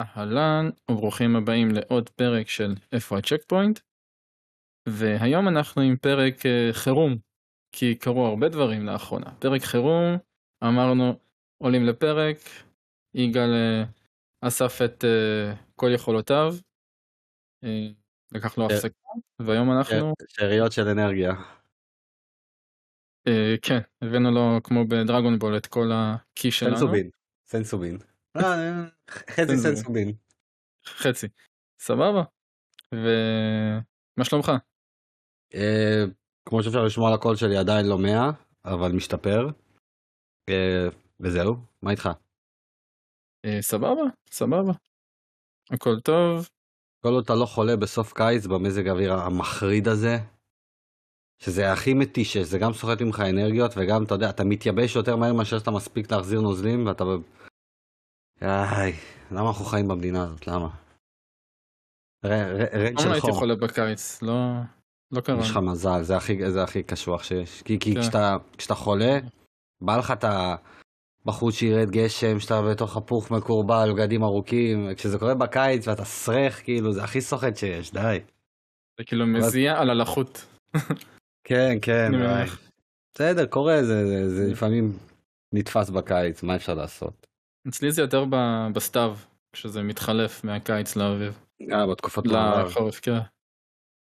[0.00, 3.80] אהלן וברוכים הבאים לעוד פרק של איפה הצ'ק פוינט
[4.88, 7.16] והיום אנחנו עם פרק uh, חירום
[7.72, 9.34] כי קרו הרבה דברים לאחרונה.
[9.38, 10.18] פרק חירום
[10.64, 11.18] אמרנו
[11.58, 12.36] עולים לפרק
[13.14, 13.88] יגאל uh,
[14.48, 16.54] אסף את uh, כל יכולותיו
[17.64, 17.68] uh,
[18.32, 21.32] לקח לו הפסקה והיום אנחנו שאריות של אנרגיה.
[23.28, 26.76] uh, כן הבאנו לו כמו בדרגון בול את כל הקי שלנו.
[26.76, 27.10] סנסובין
[27.46, 27.98] סנסובין
[29.10, 30.12] חצי סנסובין.
[30.86, 31.26] חצי.
[31.80, 32.22] סבבה.
[32.92, 34.52] ומה שלומך?
[35.54, 36.04] אה,
[36.48, 38.30] כמו שאפשר לשמוע על הקול שלי עדיין לא 100
[38.64, 39.48] אבל משתפר.
[40.50, 40.88] אה,
[41.20, 42.08] וזהו מה איתך?
[43.44, 44.72] אה, סבבה סבבה.
[45.70, 46.48] הכל טוב.
[47.02, 50.16] כל עוד אתה לא חולה בסוף קיץ במזג האוויר המחריד הזה.
[51.42, 55.32] שזה הכי מתיש, זה גם סוחט ממך אנרגיות וגם אתה יודע אתה מתייבש יותר מהר
[55.32, 57.04] מאשר שאתה מספיק להחזיר נוזלים ואתה
[58.42, 58.92] איי,
[59.30, 60.46] למה אנחנו חיים במדינה הזאת?
[60.46, 60.68] למה?
[62.24, 63.12] רנט של חום.
[63.12, 64.34] הייתי חולה בקיץ, לא,
[65.12, 65.40] לא קרה.
[65.40, 67.62] יש לך מזל, זה הכי, זה הכי קשוח שיש.
[67.62, 68.00] כי, כי כן.
[68.00, 69.18] כשאתה, כשאתה חולה,
[69.80, 70.54] בא לך את ה...
[71.26, 76.92] בחוץ שירד גשם, שאתה בתוך הפוך מקורבל, בגדים ארוכים, כשזה קורה בקיץ ואתה סרח, כאילו,
[76.92, 78.18] זה הכי סוחט שיש, די.
[78.98, 80.46] זה כאילו מזיע על הלחות.
[81.48, 82.10] כן, כן,
[83.14, 84.92] בסדר, קורה, זה, זה, זה לפעמים
[85.54, 87.26] נתפס בקיץ, מה אפשר לעשות?
[87.68, 88.24] אצלי זה יותר
[88.74, 89.16] בסתיו,
[89.52, 91.44] כשזה מתחלף מהקיץ לאביב.
[91.72, 93.18] אה, בתקופות לחורף, כן.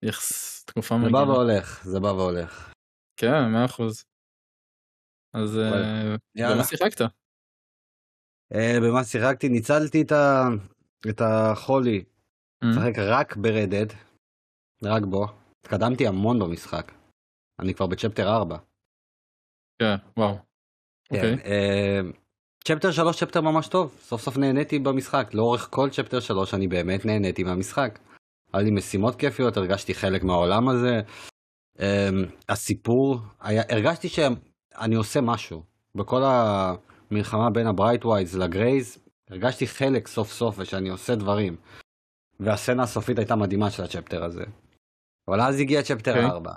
[0.05, 1.11] יחס, תקופה מגיעה.
[1.11, 2.73] זה בא והולך, זה בא והולך.
[3.17, 4.05] כן, מאה אחוז.
[5.33, 7.01] אז אה, במה שיחקת?
[8.53, 9.49] אה, במה שיחקתי?
[9.49, 10.03] ניצלתי
[11.09, 12.03] את החולי.
[12.63, 13.01] לשחק mm.
[13.01, 13.85] רק ברדד,
[14.83, 15.25] רק בו.
[15.59, 16.91] התקדמתי המון במשחק.
[17.59, 18.57] אני כבר ב chapter 4.
[19.79, 20.35] כן, וואו.
[21.03, 21.35] כן, אוקיי.
[22.69, 27.05] chapter 3 chapter ממש טוב, סוף סוף נהניתי במשחק, לאורך כל chapter 3 אני באמת
[27.05, 27.99] נהניתי מהמשחק.
[28.53, 31.01] היה לי משימות כיפיות, הרגשתי חלק מהעולם הזה.
[31.77, 31.81] אמ,
[32.49, 35.63] הסיפור, היה, הרגשתי שאני עושה משהו.
[35.95, 38.97] בכל המלחמה בין ה Braithwaites ל Grays,
[39.29, 41.55] הרגשתי חלק סוף סוף ושאני עושה דברים.
[42.39, 44.43] והסצנה הסופית הייתה מדהימה של ה chapter הזה.
[45.27, 46.31] אבל אז הגיע צ'פטר okay.
[46.31, 46.51] 4.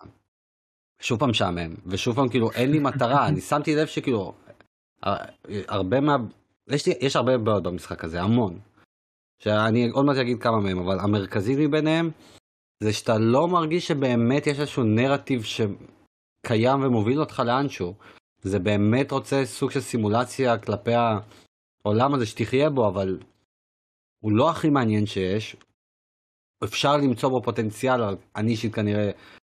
[1.01, 4.35] שוב פעם משעמם, ושוב פעם כאילו אין לי מטרה, אני שמתי לב שכאילו
[5.69, 6.17] הרבה מה...
[6.69, 8.59] יש, לי, יש הרבה בעיות במשחק הזה, המון.
[9.43, 12.11] שאני עוד מעט אגיד כמה מהם, אבל המרכזי מביניהם
[12.83, 17.95] זה שאתה לא מרגיש שבאמת יש איזשהו נרטיב שקיים ומוביל אותך לאנשהו.
[18.43, 20.93] זה באמת רוצה סוג של סימולציה כלפי
[21.85, 23.19] העולם הזה שתחיה בו, אבל
[24.23, 25.57] הוא לא הכי מעניין שיש.
[26.65, 28.01] אפשר למצוא בו פוטנציאל,
[28.37, 29.11] אני אישית כנראה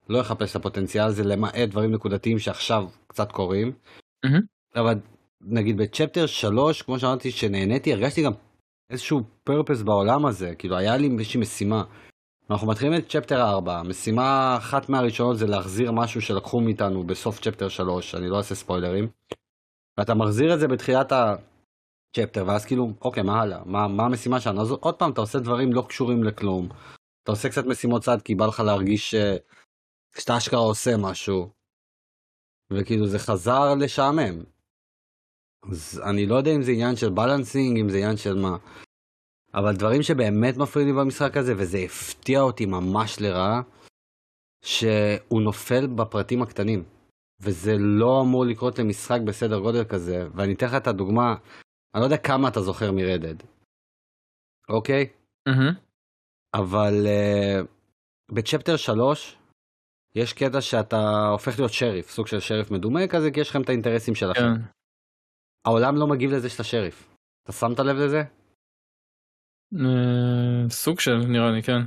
[0.08, 3.72] לא אחפש את הפוטנציאל הזה למעט דברים נקודתיים שעכשיו קצת קורים.
[4.26, 4.80] Mm-hmm.
[4.80, 4.98] אבל
[5.40, 8.32] נגיד בצ'פטר 3, כמו שאמרתי, שנהניתי, הרגשתי גם
[8.90, 11.84] איזשהו פרפס בעולם הזה, כאילו היה לי איזושהי משימה.
[12.50, 17.68] אנחנו מתחילים את צ'פטר 4, משימה אחת מהראשונות זה להחזיר משהו שלקחו מאיתנו בסוף צ'פטר
[17.68, 19.08] 3, אני לא אעשה ספוילרים.
[19.98, 23.62] ואתה מחזיר את זה בתחילת הצ'פטר, ואז כאילו, אוקיי, מה הלאה?
[23.66, 24.62] מה, מה המשימה שלנו?
[24.62, 26.68] אז עוד פעם, אתה עושה דברים לא קשורים לכלום.
[27.22, 29.14] אתה עושה קצת משימות צד כי בא לך להרגיש
[30.14, 31.50] שאתה אשכרה עושה משהו.
[32.72, 34.42] וכאילו זה חזר לשעמם.
[35.62, 38.56] אז אני לא יודע אם זה עניין של בלנסינג, אם זה עניין של מה.
[39.54, 43.60] אבל דברים שבאמת מפריעים לי במשחק הזה, וזה הפתיע אותי ממש לרעה,
[44.64, 46.84] שהוא נופל בפרטים הקטנים.
[47.40, 51.34] וזה לא אמור לקרות למשחק בסדר גודל כזה, ואני אתן לך את הדוגמה,
[51.94, 53.34] אני לא יודע כמה אתה זוכר מרדד,
[54.68, 55.06] אוקיי?
[55.48, 55.74] Mm-hmm.
[56.54, 57.66] אבל uh,
[58.32, 59.38] בצ'פטר 3,
[60.14, 63.68] יש קטע שאתה הופך להיות שריף, סוג של שריף מדומה כזה, כי יש לכם את
[63.68, 64.40] האינטרסים שלכם.
[64.40, 64.77] כן.
[65.68, 67.14] העולם לא מגיב לזה שאתה שריף.
[67.44, 68.22] אתה שמת לב לזה?
[69.74, 71.80] אה, סוג של נראה לי כן.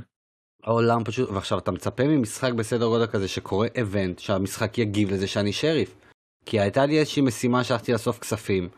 [0.64, 5.52] העולם פשוט ועכשיו אתה מצפה ממשחק בסדר גודל כזה שקורה אבנט שהמשחק יגיב לזה שאני
[5.52, 5.94] שריף.
[6.46, 8.68] כי הייתה לי איזושהי משימה שהלכתי לאסוף כספים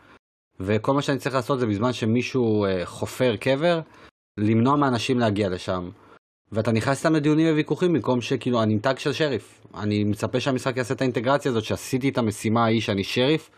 [0.59, 3.81] וכל מה שאני צריך לעשות זה בזמן שמישהו אה, חופר קבר
[4.39, 5.89] למנוע מאנשים להגיע לשם.
[6.51, 9.67] ואתה נכנס איתם לדיונים וויכוחים במקום שכאילו אני עם של שריף.
[9.73, 13.49] אני מצפה שהמשחק יעשה את האינטגרציה הזאת שעשיתי את המשימה ההיא שאני שריף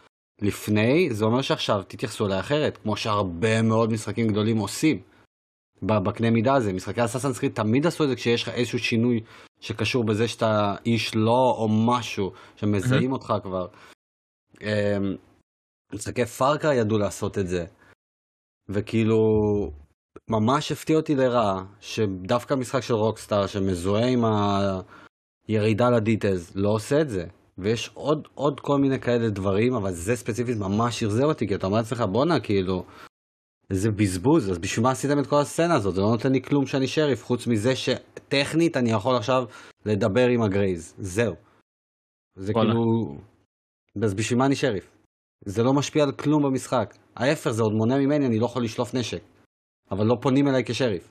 [0.42, 5.01] לפני, זה אומר שעכשיו תתייחסו אליי אחרת, כמו שהרבה מאוד משחקים גדולים עושים
[5.81, 6.74] בקנה מידה הזה.
[6.74, 9.19] משחקי ה Assassin's Creed תמיד עשו את זה כשיש לך איזשהו שינוי
[9.60, 13.68] שקשור בזה שאתה איש לא או משהו שמזהים אותך כבר.
[14.62, 15.16] אמ,
[15.94, 17.66] משחקי Far Cry ידעו לעשות את זה.
[18.69, 19.18] וכאילו,
[20.30, 24.24] ממש הפתיע אותי לרעה, שדווקא משחק של Rockstar שמזוהה עם
[25.48, 27.25] הירידה ל details לא עושה את זה.
[27.57, 31.68] ויש עוד, עוד כל מיני כאלה דברים, אבל זה ספציפית ממש אכזב אותי, כי אתה
[31.68, 32.83] אומר לעצמך, בואנה, כאילו,
[33.69, 35.95] זה בזבוז, אז בשביל מה עשיתם את כל הסצנה הזאת?
[35.95, 39.44] זה לא נותן לי כלום שאני שריף, חוץ מזה שטכנית אני יכול עכשיו
[39.86, 41.36] לדבר עם הגרייז, זהו.
[42.36, 42.71] זה וואלה.
[42.71, 43.18] כאילו...
[44.04, 44.98] אז בשביל מה אני שריף?
[45.45, 46.95] זה לא משפיע על כלום במשחק.
[47.15, 49.21] ההפך, זה עוד מונע ממני, אני לא יכול לשלוף נשק.
[49.92, 51.09] אבל לא פונים אליי כשריף.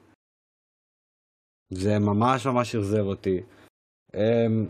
[1.70, 3.40] זה ממש ממש אכזב אותי.
[4.14, 4.66] אמ,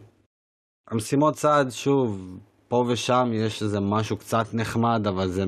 [0.91, 2.38] המשימות צעד, שוב,
[2.69, 5.44] פה ושם יש איזה משהו קצת נחמד, אבל זה...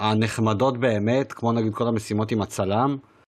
[0.00, 2.96] הנחמדות באמת, כמו נגיד כל המשימות עם הצלם,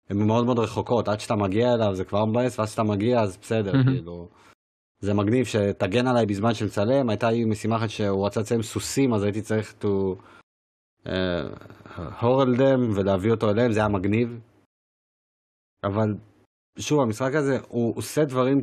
[0.10, 1.08] הן מאוד מאוד רחוקות.
[1.08, 3.72] עד שאתה מגיע אליו זה כבר מבאס, ואז שאתה מגיע אז בסדר.
[3.72, 4.28] כאילו...
[5.04, 9.24] זה מגניב שתגן עליי בזמן שמצלם, הייתה לי משימה אחת שהוא רצה לצלם סוסים, אז
[9.24, 9.88] הייתי צריך to
[12.22, 14.40] הורל דם ולהביא אותו אליהם, זה היה מגניב.
[15.84, 16.16] אבל
[16.80, 18.62] שוב, המשחק הזה, הוא עושה דברים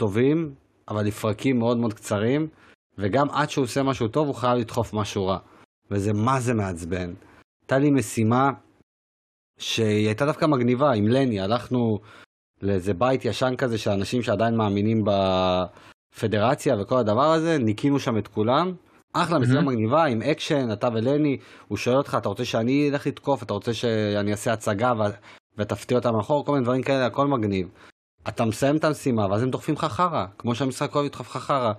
[0.00, 0.54] טובים,
[0.88, 2.48] אבל לפרקים מאוד מאוד קצרים,
[2.98, 5.38] וגם עד שהוא עושה משהו טוב, הוא חייב לדחוף משהו רע.
[5.90, 7.14] וזה מה זה מעצבן.
[7.62, 8.50] הייתה לי משימה
[9.58, 11.98] שהיא הייתה דווקא מגניבה עם לני, הלכנו
[12.62, 18.28] לאיזה בית ישן כזה של אנשים שעדיין מאמינים בפדרציה וכל הדבר הזה, ניקינו שם את
[18.28, 18.74] כולם.
[19.12, 19.68] אחלה, משימה מהמם.
[19.68, 21.36] מגניבה עם אקשן, אתה ולני,
[21.68, 25.02] הוא שואל אותך, אתה רוצה שאני אלך לתקוף, אתה רוצה שאני אעשה הצגה ו...
[25.58, 27.68] ותפתיע אותה מאחור, כל מיני דברים כאלה, הכל מגניב.
[28.28, 31.72] אתה מסיים את המשימה, ואז הם דוחפים לך חרא, כמו שהמשחק אוהב לדחוף לך חרא.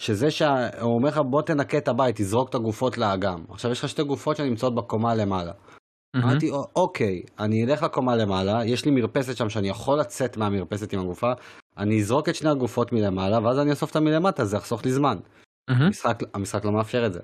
[0.00, 3.44] שזה שהוא אומר לך בוא תנקה את הבית, תזרוק את הגופות לאגם.
[3.48, 5.52] עכשיו יש לך שתי גופות שנמצאות בקומה למעלה.
[6.24, 10.92] אמרתי, "א- אוקיי, אני אלך לקומה למעלה, יש לי מרפסת שם שאני יכול לצאת מהמרפסת
[10.92, 11.32] עם הגופה,
[11.78, 15.18] אני אזרוק את שני הגופות מלמעלה, ואז אני אאסוף אותה מלמטה, זה יחסוך לי זמן.
[15.86, 17.20] המשחק, המשחק לא מאפשר את זה.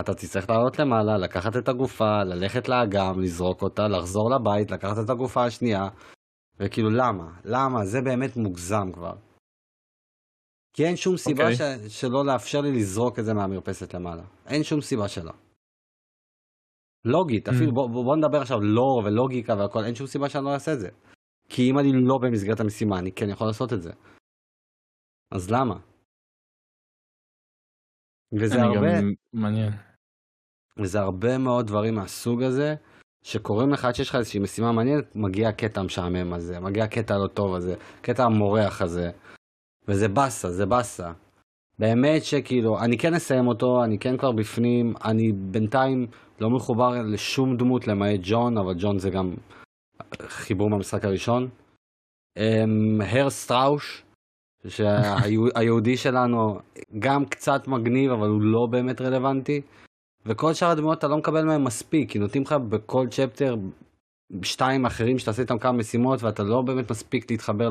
[0.00, 5.10] אתה תצטרך לעלות למעלה, לקחת את הגופה, ללכת לאגם, לזרוק אותה, לחזור לבית, לקחת את
[5.10, 5.88] הגופה השנייה,
[6.60, 7.40] וכאילו למה?
[7.44, 7.84] למה?
[7.84, 9.14] זה באמת מוגזם כבר.
[10.72, 11.88] כי אין שום סיבה אוקיי.
[11.88, 12.00] ש...
[12.00, 14.22] שלא לאפשר לי לזרוק את זה מהמרפסת למעלה.
[14.46, 15.32] אין שום סיבה שלא.
[17.04, 17.74] לוגית, אפילו Mm.
[17.74, 20.88] בוא, בוא נדבר עכשיו לור ולוגיקה והכל, אין שום סיבה שאני לא אעשה את זה.
[21.48, 23.92] כי אם אני לא במסגרת המשימה, אני כן יכול לעשות את זה.
[25.34, 25.74] אז למה?
[28.40, 28.92] וזה הרבה,
[29.32, 29.72] מעניין.
[30.78, 32.74] וזה הרבה מאוד דברים מהסוג הזה,
[33.24, 37.26] שקורים לך עד שיש לך איזושהי משימה מעניינת, מגיע הקטע המשעמם הזה, מגיע הקטע הלא
[37.26, 39.10] טוב הזה, קטע המורח הזה,
[39.88, 41.12] וזה באסה, זה באסה.
[41.78, 46.06] באמת שכאילו, אני כן אסיים אותו, אני כן כבר בפנים, אני בינתיים
[46.40, 49.34] לא מחובר לשום דמות למעט ג'ון, אבל ג'ון זה גם
[50.22, 51.48] חיבור מהמשחק הראשון.
[52.38, 54.04] אמ, הר סטראוש,
[54.68, 56.58] שהיהודי שלנו
[56.98, 59.60] גם קצת מגניב, אבל הוא לא באמת רלוונטי.
[60.26, 63.56] וכל שאר הדמויות אתה לא מקבל מהם מספיק, כי נותנים לך בכל צ'פטר
[64.42, 67.68] שתיים אחרים שתעשה איתם כמה משימות, ואתה לא באמת מספיק להתחבר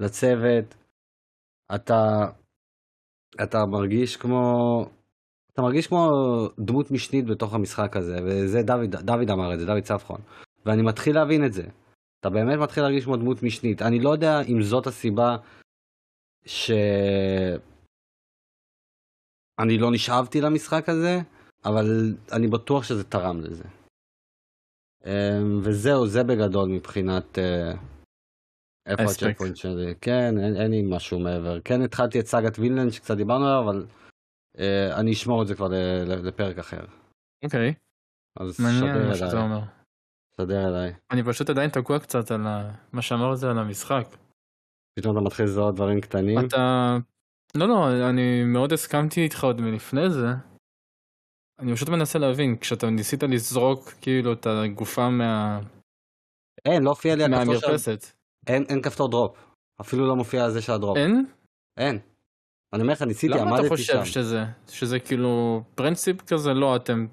[0.00, 0.74] לצוות.
[1.74, 2.00] אתה,
[3.42, 4.42] אתה מרגיש כמו,
[5.52, 6.08] אתה מרגיש כמו
[6.58, 10.20] דמות משנית בתוך המשחק הזה, וזה דוד, דוד אמר את זה, דוד צפחון.
[10.66, 11.62] ואני מתחיל להבין את זה.
[12.20, 13.82] אתה באמת מתחיל להרגיש כמו דמות משנית.
[13.82, 15.36] אני לא יודע אם זאת הסיבה
[16.44, 16.70] ש...
[19.58, 21.18] אני לא נשאבתי למשחק הזה,
[21.64, 21.86] אבל
[22.32, 23.64] אני בטוח שזה תרם לזה.
[25.06, 27.72] אמ, וזהו, זה בגדול מבחינת אה,
[28.86, 29.26] איפה ההספק.
[29.26, 29.94] הצ'ק פוינט שלי.
[30.00, 31.60] כן, אין, אין לי משהו מעבר.
[31.60, 33.86] כן התחלתי את סאגת וילנד שקצת דיברנו עליו, אבל
[34.58, 35.68] אה, אני אשמור את זה כבר
[36.06, 36.84] לפרק אחר.
[37.44, 37.74] אוקיי,
[38.40, 39.60] אז מעניין שדר שאתה אליי, אומר.
[40.36, 40.92] שדר אליי.
[41.10, 44.04] אני פשוט עדיין תקוע קצת על ה- מה שאמרת על המשחק.
[44.98, 46.38] פתאום אתה מתחיל לזהות דברים קטנים.
[46.46, 46.96] אתה...
[47.54, 50.26] לא, לא, אני מאוד הסכמתי איתך עוד מלפני זה.
[51.62, 55.60] אני פשוט מנסה להבין, כשאתה ניסית לזרוק כאילו את הגופה מה...
[56.64, 57.66] אין, לא הופיע לי הכפתור של...
[57.66, 58.06] מהמרפסת.
[58.46, 59.36] אין, אין כפתור דרופ.
[59.80, 60.96] אפילו לא מופיע זה של הדרופ.
[60.96, 61.26] אין?
[61.76, 61.98] אין.
[62.72, 64.04] אני אומר לך, ניסיתי, למה אתה עמדתי חושב שם.
[64.04, 64.44] שזה?
[64.68, 66.50] שזה כאילו פרינציפ כזה?
[66.50, 67.06] לא, אתם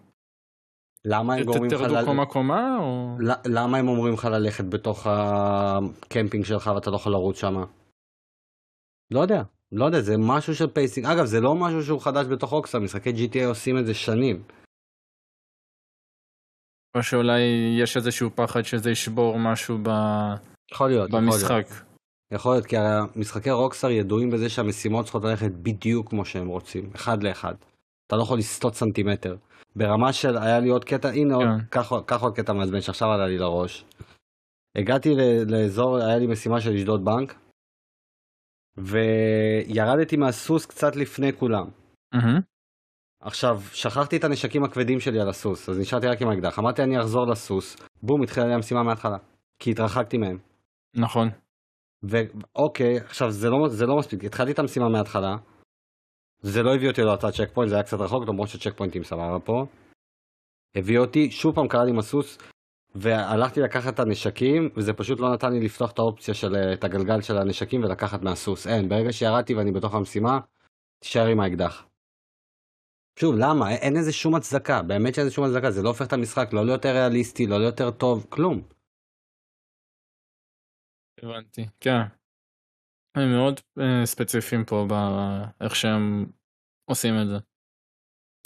[1.06, 1.82] למה הם גורמים לך...
[1.82, 3.16] תרדו קומה קומה או...
[3.46, 7.56] למה הם אומרים לך ללכת בתוך הקמפינג שלך ואתה לא יכול לרוץ שם?
[9.12, 9.42] לא יודע,
[9.72, 11.08] לא יודע, זה משהו של pacing.
[11.08, 14.44] אגב, זה לא משהו שהוא חדש בתוך Rockstar, משחקי GTA עושים את זה שנים.
[16.96, 17.42] או שאולי
[17.82, 19.90] יש איזשהו פחד שזה ישבור משהו ב...
[20.72, 21.34] יכול להיות, יכול להיות.
[21.34, 21.66] במשחק.
[22.32, 26.92] יכול להיות, כי הרי משחקי Rockstar ידועים בזה שהמשימות צריכות ללכת בדיוק כמו שהם רוצים,
[26.96, 27.54] אחד לאחד.
[28.08, 29.36] אתה לא יכול לסטות סנטימטר.
[29.76, 32.02] ברמה של, היה לי עוד קטע, הנה עוד, כן.
[32.06, 33.86] קח עוד קטע מעצבן שעכשיו עלה לי לראש.
[34.78, 35.10] הגעתי
[35.48, 37.36] לאזור, היה לי משימה של לשדוד בנק,
[38.80, 41.68] וירדתי מהסוס קצת לפני כולם.
[42.14, 42.40] מהמם.
[43.22, 46.60] עכשיו, שכחתי את הנשקים הכבדים שלי על הסוס, אז נשארתי רק עם האקדח.
[46.60, 49.18] אמרתי אני אחזור לסוס, בום, התחילה לי המשימה מההתחלה.
[49.60, 50.38] כי התרחקתי מהם.
[50.96, 51.30] נכון.
[52.04, 55.36] ואוקיי, עכשיו זה לא, זה לא מספיק, התחלתי את המשימה מההתחלה,
[56.42, 59.40] זה לא הביא אותי לאותה צ'ק פוינט, זה היה קצת רחוק, למרות שצ'ק פוינטים סבבה
[59.40, 59.66] פה.
[60.76, 62.38] הביא אותי, שוב פעם קרה לי עם הסוס,
[62.96, 66.84] והלכתי לקחת את הנשקים, וזה פשוט לא נתן לי לפתוח את האופציה של, אה, את
[66.84, 68.68] הגלגל של הנשקים ולקחת מהסוס.
[68.68, 70.40] אין, ברגע שירדתי ואני בתוך המשימה,
[71.00, 71.86] תישאר עם האקדח.
[73.20, 73.72] שוב, למה?
[73.72, 76.66] אין לזה שום הצדקה, באמת שאין לזה שום הצדקה, זה לא הופך את המשחק לא
[76.66, 78.62] ליותר ריאליסטי, לא ליותר טוב, כלום.
[81.24, 82.02] הבנתי, כן.
[83.16, 86.26] הם מאוד uh, ספציפיים פה באיך שהם
[86.86, 87.38] עושים את זה.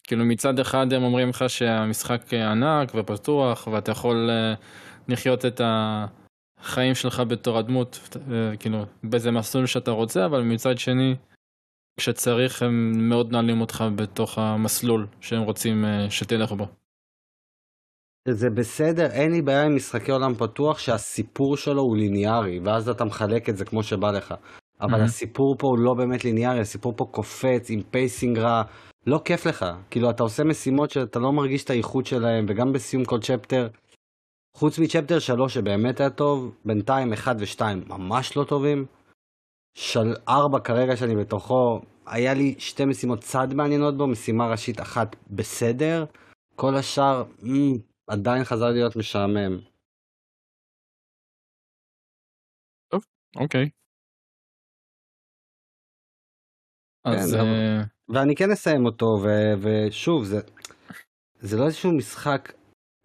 [0.07, 4.59] כאילו מצד אחד הם אומרים לך שהמשחק ענק ופתוח ואתה יכול uh,
[5.07, 8.17] לחיות את החיים שלך בתור הדמות, uh,
[8.59, 11.15] כאילו באיזה מסלול שאתה רוצה, אבל מצד שני
[11.99, 16.65] כשצריך הם מאוד נעלים אותך בתוך המסלול שהם רוצים שתלך בו.
[18.27, 23.05] זה בסדר, אין לי בעיה עם משחקי עולם פתוח שהסיפור שלו הוא ליניארי, ואז אתה
[23.05, 24.33] מחלק את זה כמו שבא לך.
[24.81, 25.03] אבל mm-hmm.
[25.03, 28.63] הסיפור פה הוא לא באמת ליניארי, הסיפור פה קופץ עם pacing רע,
[29.07, 29.65] לא כיף לך.
[29.89, 33.67] כאילו, אתה עושה משימות שאתה לא מרגיש את האיכות שלהם, וגם בסיום כל chapter,
[34.57, 38.85] חוץ מ chapter 3 שבאמת היה טוב, בינתיים 1 ו-2 ממש לא טובים.
[39.77, 45.15] של 4 כרגע שאני בתוכו, היה לי שתי משימות צד מעניינות בו, משימה ראשית אחת
[45.31, 46.05] בסדר,
[46.55, 49.59] כל השאר, מ- עדיין חזר להיות משעמם.
[52.91, 53.01] טוב,
[53.35, 53.69] אוקיי.
[57.05, 60.39] אז זה- אה, ואני כן אסיים אותו, ו- ושוב, זה,
[61.39, 62.53] זה לא איזשהו משחק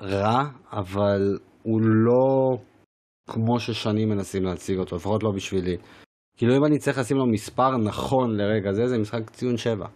[0.03, 2.59] רע, אבל הוא לא
[3.31, 5.77] כמו ששנים מנסים להציג אותו, לפחות לא בשבילי.
[6.37, 9.87] כאילו אם אני צריך לשים לו מספר נכון לרגע זה, זה משחק ציון 7.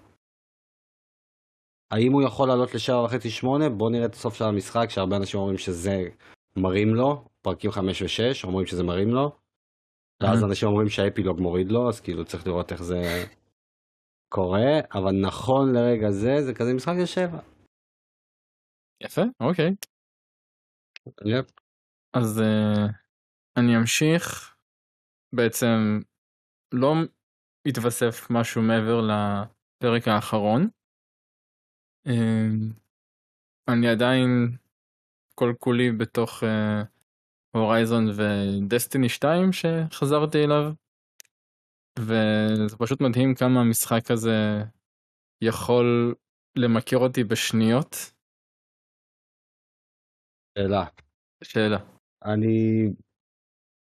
[1.91, 3.69] האם הוא יכול לעלות ל-7.5-8?
[3.77, 6.03] בוא נראה את הסוף של המשחק, שהרבה אנשים אומרים שזה
[6.57, 9.31] מרים לו, פרקים 5 ו-6 אומרים שזה מרים לו,
[10.23, 10.45] ואז.
[10.45, 13.25] אנשים אומרים שהאפילוג מוריד לו, אז כאילו צריך לראות איך זה
[14.35, 17.39] קורה, אבל נכון לרגע זה, זה כזה משחק של 7.
[19.01, 19.71] יפה, אוקיי.
[21.07, 21.51] יפ.
[22.17, 22.93] אז uh,
[23.57, 24.55] אני אמשיך.
[25.35, 26.01] בעצם
[26.75, 26.95] לא
[27.69, 30.69] התווסף משהו מעבר לפרק האחרון.
[32.09, 32.75] Uh,
[33.69, 34.57] אני עדיין
[35.35, 36.43] כל כולי בתוך
[37.55, 40.82] הורייזון ודסטיני 2 שחזרתי אליו.
[41.99, 44.63] וזה פשוט מדהים כמה המשחק הזה
[45.43, 46.15] יכול
[46.57, 47.97] למכר אותי בשניות.
[50.59, 50.85] שאלה.
[51.45, 51.79] שאלה.
[52.25, 52.89] אני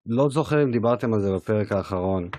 [0.06, 2.30] לא זוכר אם דיברתם על זה בפרק האחרון,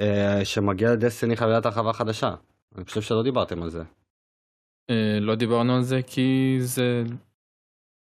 [0.00, 2.34] אה, שמגיע לדסטיני חבילת הרחבה חדשה.
[2.76, 3.82] אני חושב שלא דיברתם על זה.
[4.90, 7.02] אה, לא דיברנו על זה כי זה...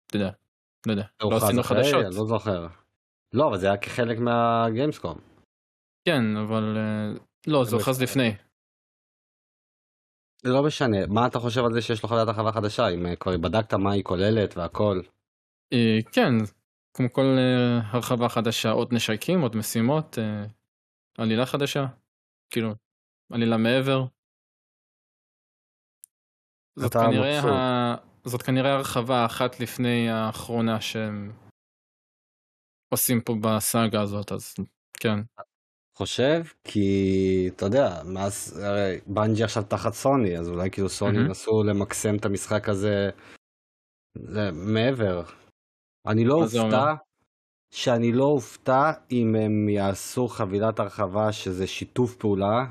[0.06, 0.30] אתה יודע,
[0.86, 1.62] לא יודע, לא הוכרז עשינו?
[1.62, 2.04] חדשות.
[2.04, 2.66] לא זוכר.
[3.32, 5.29] לא, אבל זה היה כחלק מהגיימסקום.
[6.04, 8.02] כן, אבל אה, לא, זה הוכרז.
[8.02, 8.30] לפני.
[10.42, 11.06] זה לא משנה.
[11.08, 12.88] מה אתה חושב על זה שיש לו חבילת הרחבה חדשה?
[12.88, 15.00] אם אה, כבר בדקת מה היא כוללת והכל.
[15.72, 16.32] אה, כן,
[16.96, 17.36] כמו כל
[17.92, 20.18] הרחבה חדשה, עוד נשקים, עוד משימות,
[21.18, 21.86] עלילה חדשה,
[22.50, 22.74] כאילו,
[23.32, 24.04] עלילה מעבר.
[26.76, 27.40] זאת כנראה.
[27.40, 28.10] ה...
[28.24, 31.32] זאת כנראה הרחבה אחת לפני האחרונה שהם
[32.92, 34.54] עושים פה בסאגה הזאת, אז
[35.00, 35.18] כן.
[36.00, 41.26] חושב כי אתה יודע מאז הרי בנג'י עכשיו תחת סוני אז אולי כאילו סוני מהמם.
[41.26, 43.10] ינסו למקסם את המשחק הזה
[44.18, 45.22] זה מעבר.
[46.06, 46.34] אני לא?
[46.34, 46.94] אופתע
[47.74, 52.64] שאני לא אופתע אם הם יעשו חבילת הרחבה שזה שיתוף פעולה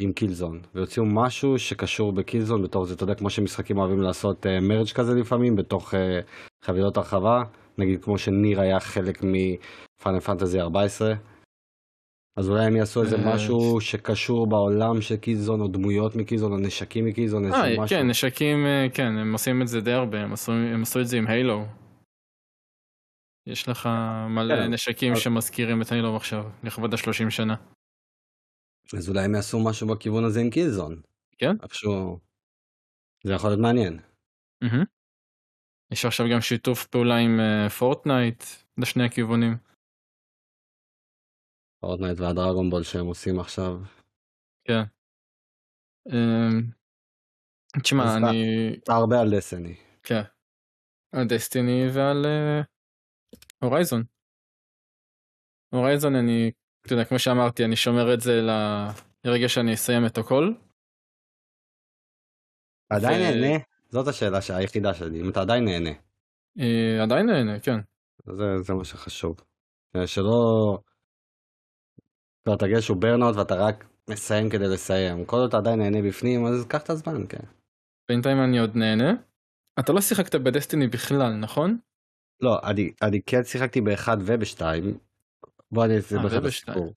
[0.00, 4.92] עם קילזון ויוציאו משהו שקשור בקילזון בתוך זה אתה יודע כמו שמשחקים אוהבים לעשות מרג'
[4.94, 6.20] כזה לפעמים בתוך אה,
[6.64, 7.42] חבילות הרחבה
[7.78, 11.14] נגיד כמו שניר היה חלק מפאנל פנטזי 14.
[12.36, 16.58] אז אולי הם יעשו איזה אה, משהו שקשור בעולם של קיזון או דמויות מקיזון או
[16.58, 17.96] נשקים מקיזון אה, איזשהו משהו.
[17.98, 21.06] כן, נשקים, אה, כן, הם עושים את זה די הרבה, הם עשו, הם עשו את
[21.06, 21.64] זה עם הילו.
[23.46, 23.88] יש לך
[24.28, 27.54] מלא כן, נשקים שמזכירים את Halo עכשיו, לכבוד ה-30 שנה.
[28.96, 31.00] אז אולי הם יעשו משהו בכיוון הזה עם Killzone.
[31.38, 31.56] כן?
[31.62, 32.18] איכשהו...
[33.24, 33.98] זה יכול להיות מעניין.
[34.62, 34.84] מהמם.
[35.92, 38.44] יש עכשיו גם שיתוף פעולה עם אה, פורטנייט
[38.78, 39.56] לשני הכיוונים.
[41.80, 43.72] פורטנייט וה Dragon Ball שהם עושים עכשיו.
[44.64, 44.82] כן.
[46.12, 46.60] אמ,
[47.82, 48.76] תשמע, אני...
[48.84, 49.74] אתה הרבה על Destiny.
[50.02, 50.22] כן.
[51.12, 52.26] על דסטיני ועל
[53.62, 54.02] הורייזון.
[55.72, 56.50] הורייזון אני,
[56.86, 58.32] אתה יודע, כמו שאמרתי, אני שומר את זה
[59.24, 60.52] לרגע שאני אסיים את הכל.
[62.90, 63.64] עדיין נהנה?
[63.88, 65.90] זאת השאלה היחידה שלי, אם אתה עדיין נהנה.
[66.60, 67.78] אה, עדיין נהנה, כן.
[68.26, 69.36] זה, זה מה שחשוב.
[69.96, 70.78] אה, שלא...
[72.54, 75.24] תגיע שהוא ברנאוט ואתה רק מסיים כדי לסיים.
[75.24, 77.44] כל עוד אתה עדיין נהנה בפנים, אז קח את הזמן, כן.
[78.08, 79.12] בינתיים אני עוד נהנה.
[79.78, 81.78] אתה לא שיחקת בדסטיני בכלל, נכון?
[82.40, 84.98] לא, אני, אני כן שיחקתי באחד ובשתיים.
[85.70, 86.44] בוא אני אסביר אה, לך את.
[86.44, 86.92] הסיפור.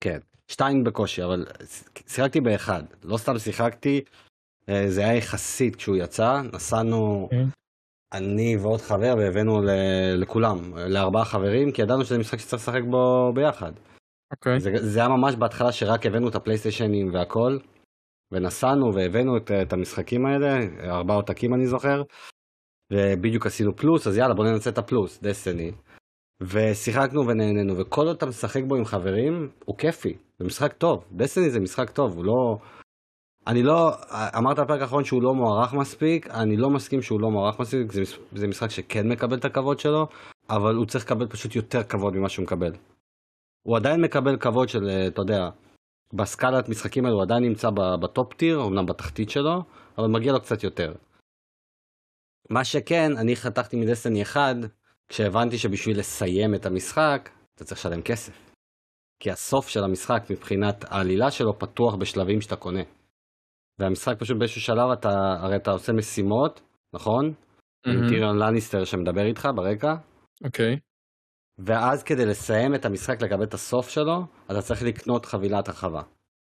[0.00, 0.18] כן,
[0.48, 1.46] שתיים בקושי, אבל
[2.06, 2.82] שיחקתי באחד.
[3.02, 4.00] לא סתם שיחקתי,
[4.68, 7.44] אה, זה היה יחסית כשהוא יצא, נסענו כן.
[8.12, 9.62] אני ועוד חבר והבאנו
[10.16, 13.72] לכולם, לארבעה חברים, כי ידענו שזה משחק שצריך לשחק בו ביחד.
[14.32, 14.60] אוקיי.
[14.60, 17.58] זה, זה היה ממש בהתחלה שרק הבאנו את הפלייסטיישנים והכל,
[18.32, 22.02] ונסענו והבאנו את, את המשחקים האלה, ארבעה עותקים אני זוכר,
[22.92, 25.72] ובדיוק עשינו פלוס, אז יאללה בוא ננסה את הפלוס, דסטיני.
[26.40, 31.50] ושיחקנו ונהנינו, וכל עוד אתה משחק בו עם חברים, הוא כיפי, זה משחק טוב, דסטיני
[31.50, 32.58] זה משחק טוב, הוא לא...
[33.46, 33.90] אני לא,
[34.38, 38.02] אמרת בפרק האחרון שהוא לא מוערך מספיק, אני לא מסכים שהוא לא מוערך מספיק, זה,
[38.32, 40.06] זה משחק שכן מקבל את הכבוד שלו,
[40.50, 42.72] אבל הוא צריך לקבל פשוט יותר כבוד ממה שהוא מקבל.
[43.62, 45.50] הוא עדיין מקבל כבוד של, אה, אתה יודע,
[46.14, 49.62] בסקלת משחקים האלו הוא עדיין נמצא בטופ טיר, אמנם בתחתית שלו,
[49.98, 50.94] אבל מגיע לו קצת יותר.
[52.50, 54.56] מה שכן, אני חתכתי מדסטיני 1,
[55.08, 58.50] כשהבנתי שבשביל לסיים את המשחק, אתה צריך לשלם כסף.
[59.20, 62.82] כי הסוף של המשחק מבחינת העלילה שלו פתוח בשלבים שאתה קונה.
[63.78, 66.60] והמשחק פשוט באיזשהו שלב אתה, הרי אתה עושה משימות,
[66.94, 67.34] נכון?
[67.86, 68.08] עם מהמם.
[68.08, 69.94] טיריון לניסטר שמדבר איתך ברקע,
[70.44, 70.78] אוקיי.
[71.58, 76.02] ואז כדי לסיים את המשחק, לקבל את הסוף שלו, אתה צריך לקנות חבילת הרחבה.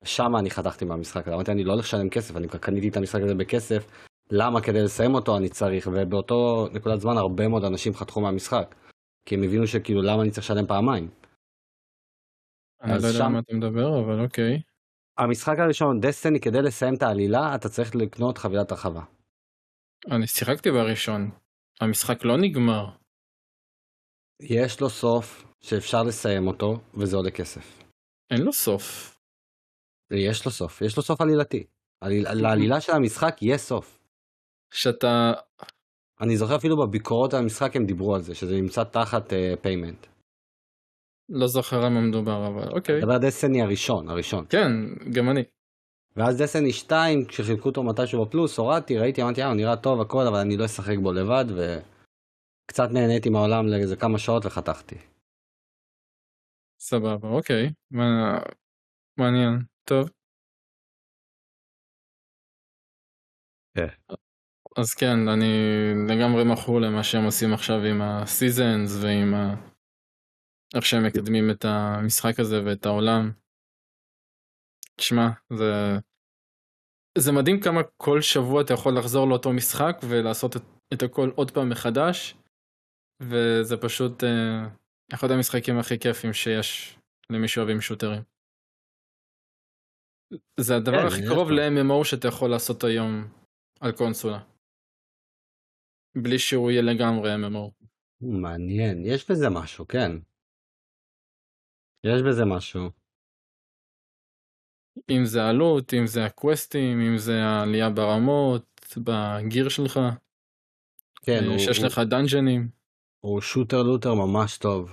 [0.03, 3.21] שם אני חתכתי מהמשחק הזה, אמרתי אני לא הולך לשלם כסף, אני קניתי את המשחק
[3.21, 3.87] הזה בכסף,
[4.31, 8.75] למה כדי לסיים אותו אני צריך, ובאותו נקודת זמן הרבה מאוד אנשים חתכו מהמשחק.
[9.25, 11.09] כי הם הבינו שכאילו למה אני צריך לשלם פעמיים.
[12.81, 14.61] אני לא יודע שם- על מה אתה מדבר, אבל אוקיי.
[15.17, 19.01] המשחק הראשון, דסטיני, כדי לסיים את העלילה, אתה צריך לקנות חבילת הרחבה.
[20.11, 21.31] אני שיחקתי בראשון.
[21.81, 22.85] המשחק לא נגמר.
[24.49, 27.83] יש לו סוף שאפשר לסיים אותו, וזה עולה כסף.
[28.31, 29.15] אין לו סוף.
[30.13, 31.63] יש לו סוף, יש לו סוף עלילתי.
[32.01, 33.99] עליל, לעלילה של המשחק יש סוף.
[34.73, 35.33] שאתה...
[36.21, 40.07] אני זוכר אפילו בביקורות על המשחק הם דיברו על זה, שזה נמצא תחת payment.
[41.29, 42.97] לא זוכר על מה מדובר, אבל אוקיי.
[42.97, 44.45] מדבר Destiny הראשון, הראשון.
[44.49, 44.71] כן,
[45.13, 45.43] גם אני.
[46.15, 50.27] ואז דסטיני 2, כשחילקו אותו מתישהו בפלוס, הורדתי, ראיתי, אמרתי, אה, הוא נראה טוב הכל,
[50.27, 51.45] אבל אני לא אשחק בו לבד,
[52.73, 54.95] וקצת נהניתי מהעולם לאיזה כמה שעות וחתכתי.
[56.79, 57.73] סבבה, אוקיי.
[57.91, 58.39] מה...
[59.17, 59.53] מעניין.
[59.83, 60.09] טוב.
[63.77, 63.87] כן.
[64.77, 65.53] אז כן, אני
[66.09, 69.55] לגמרי מכור למה שהם עושים עכשיו עם הסיזנס ועם ה...
[70.75, 73.31] איך שהם מקדמים את המשחק הזה ואת העולם.
[74.97, 75.71] תשמע, זה...
[77.17, 80.61] זה מדהים כמה כל שבוע אתה יכול לחזור לאותו משחק ולעשות את,
[80.93, 82.35] את הכל עוד פעם מחדש,
[83.19, 84.67] וזה פשוט אה,
[85.13, 86.99] אחד המשחקים הכי כיפים שיש
[87.29, 88.21] למי שאוהבים שוטרים.
[90.59, 91.51] זה הדבר כן, הכי קרוב.
[91.51, 93.27] ל-MMO שאתה יכול לעשות היום
[93.79, 94.39] על קונסולה.
[96.17, 97.85] בלי שהוא יהיה לגמרי MMO.
[98.21, 100.11] מעניין, יש בזה משהו, כן.
[102.03, 102.89] יש בזה משהו.
[105.09, 108.65] אם זה עלות, אם זה הקווסטים, אם זה העלייה ברמות,
[108.97, 109.99] בגיר שלך,
[111.25, 112.82] כן, אה, שיש הוא, לך דאנג'נים.
[113.25, 114.91] הוא שוטר לוטר ממש טוב.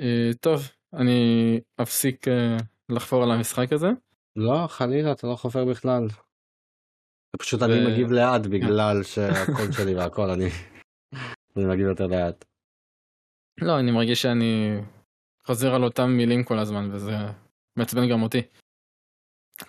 [0.00, 0.60] אה, טוב,
[1.00, 1.20] אני
[1.82, 2.56] אפסיק אה,
[2.88, 3.86] לחפור על המשחק הזה.
[4.36, 6.06] לא, חלילה, אתה לא חופר בכלל.
[7.38, 10.48] פשוט אני מגיב לאט בגלל שהקול שלי והכל, אני
[11.56, 12.44] אני מגיב יותר לאט.
[13.60, 14.80] לא, אני מרגיש שאני
[15.46, 17.12] חוזר על אותם מילים כל הזמן, וזה
[17.78, 18.42] מעצבן גם אותי.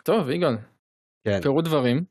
[0.03, 0.55] טוב, יגאל,
[1.23, 2.03] כן, קרו דברים,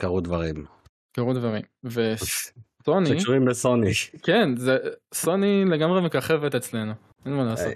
[0.00, 0.77] קרו דברים.
[1.18, 3.90] קרו דברים, וסוני, שקשורים לסוני.
[4.22, 4.78] כן, זה,
[5.14, 6.92] סוני לגמרי מככבת אצלנו,
[7.26, 7.72] אין מה לעשות.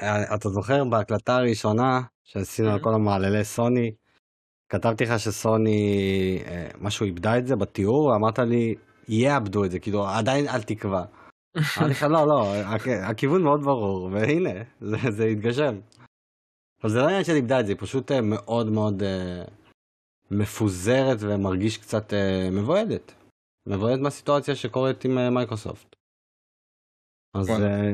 [0.00, 2.82] אה, אתה זוכר בהקלטה הראשונה שעשינו על Mhm.
[2.82, 3.92] כל המעללי סוני,
[4.68, 5.78] כתבתי לך שסוני,
[6.46, 8.74] אה, משהו איבדה את זה בתיאור, אמרת לי,
[9.08, 11.04] יאבדו את זה, כאילו עדיין אל תקווה.
[11.78, 15.74] אמרתי לך לא, לא, הכ- הכיוון מאוד ברור, והנה, זה, זה התגשם.
[16.82, 19.44] אבל זה לא עניין של איבדה את זה, היא פשוט אה, מאוד מאוד אה,
[20.30, 23.14] מפוזרת ומרגיש קצת אה, מבוהלת.
[23.68, 25.96] מבוהלת מהסיטואציה שקורית עם אה, מייקרוסופט.
[27.34, 27.62] אז נכון.
[27.62, 27.90] אה,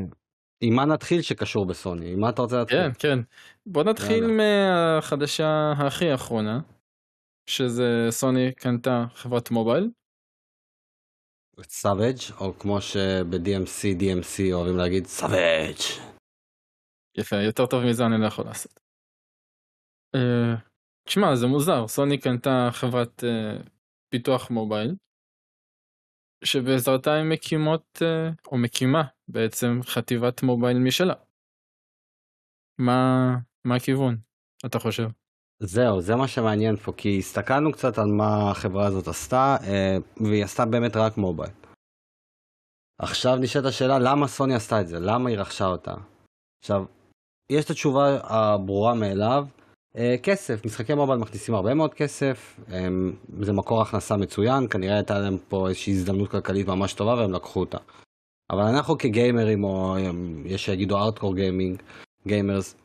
[0.60, 2.12] עם מה נתחיל שקשור בסוני?
[2.12, 2.78] עם מה אתה רוצה להתחיל?
[2.78, 3.18] כן, כן.
[3.66, 4.24] בוא נתחיל.
[4.26, 6.60] מהחדשה הכי אחרונה,
[7.46, 9.90] שזה סוני קנתה חברת mobile.
[11.62, 15.80] Savage, או כמו שב-DMC, DMC אוהבים להגיד, Savage.
[17.18, 18.80] יפה, יותר טוב מזה אני לא יכול לעשות.
[20.14, 20.69] אה,
[21.10, 23.56] תשמע, זה מוזר, סוני קנתה חברת אה,
[24.08, 24.94] פיתוח mobile,
[26.44, 31.14] שבעזרתה הן מקימות, אה, או מקימה בעצם חטיבת מובייל משלה.
[32.78, 34.16] מה, מה הכיוון,
[34.66, 35.08] אתה חושב?
[35.62, 40.44] זהו, זה מה שמעניין פה, כי הסתכלנו קצת על מה החברה הזאת עשתה, אה, והיא
[40.44, 41.54] עשתה באמת רק מובייל.
[42.98, 45.00] עכשיו נשאלת השאלה, למה סוני עשתה את זה?
[45.00, 45.94] למה היא רכשה אותה?
[46.64, 46.84] עכשיו,
[47.52, 49.46] יש את התשובה הברורה מאליו,
[50.22, 52.60] כסף, משחקי מובייל מכניסים הרבה מאוד כסף,
[53.42, 57.60] זה מקור הכנסה מצוין, כנראה הייתה להם פה איזושהי הזדמנות כלכלית ממש טובה והם לקחו
[57.60, 57.78] אותה.
[58.50, 59.96] אבל אנחנו כגיימרים, או
[60.44, 61.82] יש שיגידו hardcore gaming,
[62.26, 62.76] gamers,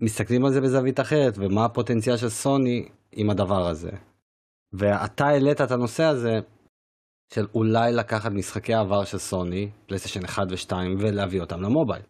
[0.00, 3.90] מסתכלים על זה בזווית אחרת, ומה הפוטנציאל של סוני עם הדבר הזה.
[4.72, 6.40] ואתה העלית את הנושא הזה
[7.34, 12.02] של אולי לקחת משחקי העבר של סוני, פלייסטיישן 1 ו-2, ולהביא אותם ל mobile.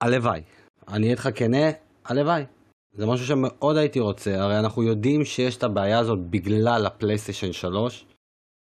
[0.00, 0.42] הלוואי.
[0.88, 1.70] אני אהיה לך כנה,
[2.04, 2.44] הלוואי.
[2.92, 8.06] זה משהו שמאוד הייתי רוצה, הרי אנחנו יודעים שיש את הבעיה הזאת בגלל הפלייסטיישן 3,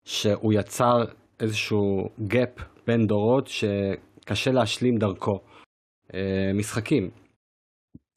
[0.04, 1.04] שהוא יצר
[1.40, 5.40] איזשהו gap בין דורות שקשה להשלים דרכו.
[6.14, 7.10] אה, משחקים.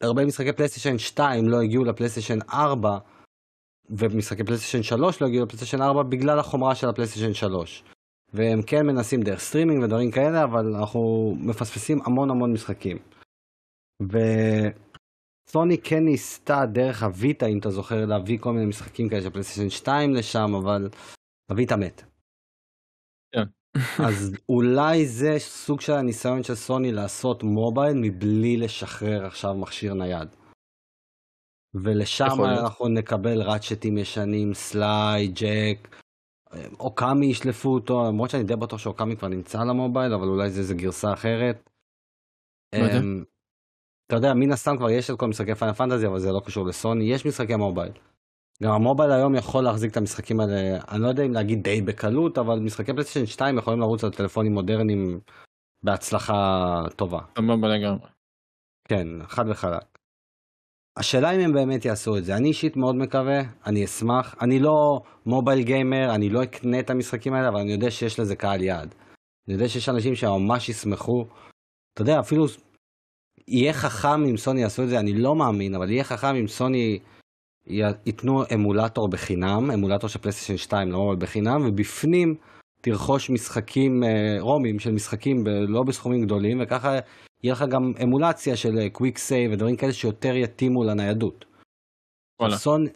[0.04, 2.98] הרבה משחקי פלייסטיישן 2 לא הגיעו לפלייסטיישן 4,
[3.90, 7.84] ומשחקי פלייסטיישן 3 לא הגיעו לפלייסטיישן 4 בגלל החומרה של הפלייסטיישן 3.
[8.34, 12.98] והם כן מנסים דרך סטרימינג ודברים כאלה, אבל אנחנו מפספסים המון המון משחקים.
[14.10, 19.30] וסוני כן ניסתה דרך ה Vita, אם אתה זוכר, להביא כל מיני משחקים כאלה של
[19.30, 20.90] פלייסטיישן 2 לשם, אבל
[21.52, 22.04] ה Vita מת.
[23.36, 23.44] כן.
[24.08, 30.36] אז אולי זה סוג של הניסיון של סוני לעשות mobile מבלי לשחרר עכשיו מכשיר נייד.
[31.74, 32.26] ולשם
[32.60, 35.96] אנחנו נקבל ראצ'טים ישנים, Sly, Jak,
[36.80, 40.28] Okami ישלפו אותו, למרות שאני די בטוח ש Okami כבר נמצא על ה mobile, אבל
[40.28, 41.70] אולי זה איזה גרסה אחרת.
[42.76, 43.00] לא יודע.
[44.12, 46.66] אתה יודע, מן הסתם כבר יש את כל משחקי Final Fantasy, אבל זה לא קשור
[46.66, 47.92] לסוני, יש משחקי mobile.
[48.64, 51.82] גם ה mobile היום יכול להחזיק את המשחקים האלה, אני לא יודע אם להגיד די
[51.82, 55.20] בקלות, אבל משחקי פלייסטיישן 2 יכולים לרוץ על טלפונים מודרניים
[55.84, 56.34] בהצלחה
[56.96, 57.20] טובה.
[57.38, 58.10] סבבה לגמרי.
[58.88, 59.84] כן, חד וחלק.
[60.98, 62.36] השאלה אם הם באמת יעשו את זה.
[62.36, 64.36] אני אישית מאוד מקווה, אני אשמח.
[64.42, 68.36] אני לא mobile gamer, אני לא אקנה את המשחקים האלה, אבל אני יודע שיש לזה
[68.36, 68.96] קהל יעד.
[69.48, 71.26] אני יודע שיש אנשים שממש ישמחו.
[71.94, 72.46] אתה יודע, אפילו
[73.52, 77.00] יהיה חכם אם סוני יעשו את זה, אני לא מאמין, אבל יהיה חכם אם סוני
[78.06, 82.36] ייתנו אמולטור בחינם, אמולטור של פלייסטיישן 2 לא בחינם, ובפנים
[82.82, 87.00] תרכוש משחקים אה, רומים של משחקים ב- לא בסכומים גדולים, וככה
[87.44, 91.46] יהיה לך גם אמולציה של quick save ודברים כאלה שיותר יתאימו לניידות.
[92.40, 92.58] וואלה.
[92.58, 92.90] סוני,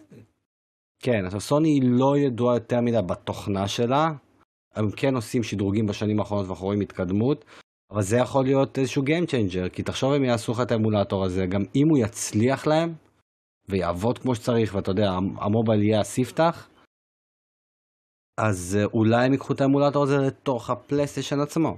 [0.99, 4.11] כן, עכשיו סוני היא לא ידועה יותר מדי בתוכנה שלה,
[4.75, 7.45] הם כן עושים שדרוגים בשנים האחרונות ואנחנו רואים התקדמות,
[7.91, 11.45] אבל זה יכול להיות איזשהו Game Changer, כי תחשוב אם יעשו לך את האמולטור הזה,
[11.45, 12.93] גם אם הוא יצליח להם,
[13.69, 16.69] ויעבוד כמו שצריך, ואתה יודע, המ- ה mobile יהיה הספתח,
[18.37, 21.77] אז אה, אולי הם ייקחו את האמולטור הזה לתוך הפלייסטיישן עצמו.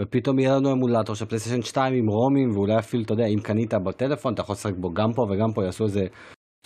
[0.00, 3.74] ופתאום יהיה לנו אמולטור של פלייסטיישן 2 עם רומים, ואולי אפילו, אתה יודע, אם קנית
[3.74, 6.06] בטלפון, אתה יכול לשחק בו גם פה וגם פה, יעשו איזה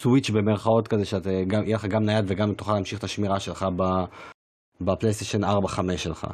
[0.01, 3.67] Switch במרכאות כזה, שיהיה לך גם נייד וגם תוכל להמשיך את השמירה שלך
[4.81, 5.49] בפלייסטיישן 4-5
[5.97, 6.27] שלך.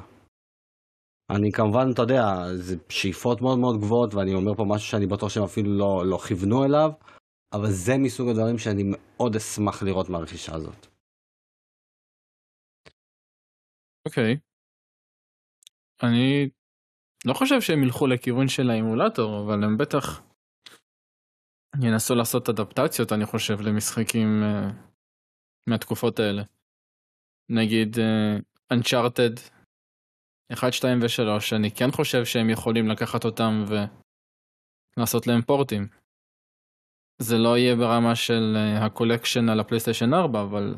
[1.37, 2.23] אני כמובן, אתה יודע,
[2.57, 6.19] זה שאיפות מאוד מאוד גבוהות, ואני אומר פה משהו שאני בטוח שהם אפילו לא, לא
[6.19, 6.91] כיוונו אליו,
[7.53, 10.87] אבל זה מסוג הדברים שאני מאוד אשמח לראות מהרכישה הזאת.
[14.07, 14.37] אוקיי.
[16.03, 16.51] אני
[17.27, 20.23] לא חושב שהם ילכו לכיוון של האימולטור, אבל הם בטח
[21.83, 24.73] ינסו לעשות אדפטציות, אני חושב, למשחקים uh,
[25.67, 26.43] מהתקופות האלה.
[27.49, 29.60] נגיד uh, Uncharted
[30.53, 35.89] 1, 2 ו-3, אני כן חושב שהם יכולים לקחת אותם ולעשות להם פורטים.
[37.23, 40.75] זה לא יהיה ברמה של uh, ה collection על הפלייסטיישן 4, אבל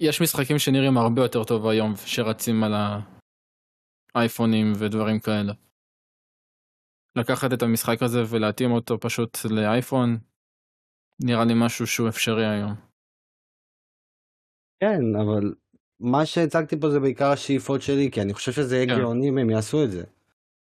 [0.00, 2.72] יש משחקים שנראים הרבה יותר טוב היום שרצים על
[4.14, 5.52] האייפונים ודברים כאלה.
[7.18, 10.18] לקחת את המשחק הזה ולהתאים אותו פשוט לאייפון
[11.24, 12.74] נראה לי משהו שהוא אפשרי היום.
[14.80, 15.54] כן, אבל
[16.02, 18.98] מה שהצגתי פה זה בעיקר השאיפות שלי, כי אני חושב שזה יהיה כן.
[18.98, 20.04] גאוני אם הם יעשו את זה.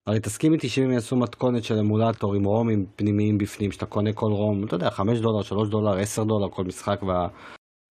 [0.07, 4.13] הרי תסכים איתי שאם הם יעשו מתכונת של אמולטור עם ROMים פנימיים בפנים, שאתה קונה
[4.13, 7.29] כל ROM, אתה יודע, 5 דולר, 3 דולר, 10 דולר כל משחק וה...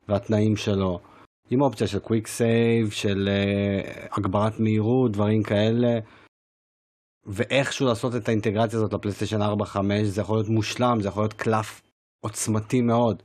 [0.09, 0.99] והתנאים שלו.
[1.49, 5.99] עם אופציה של quick save, של אה, הגברת מהירות, דברים כאלה.
[7.25, 9.45] ואיכשהו לעשות את האינטגרציה הזאת לפלייסטיישן 4-5,
[10.03, 11.81] זה יכול להיות מושלם, זה יכול להיות קלף
[12.25, 13.23] עוצמתי מאוד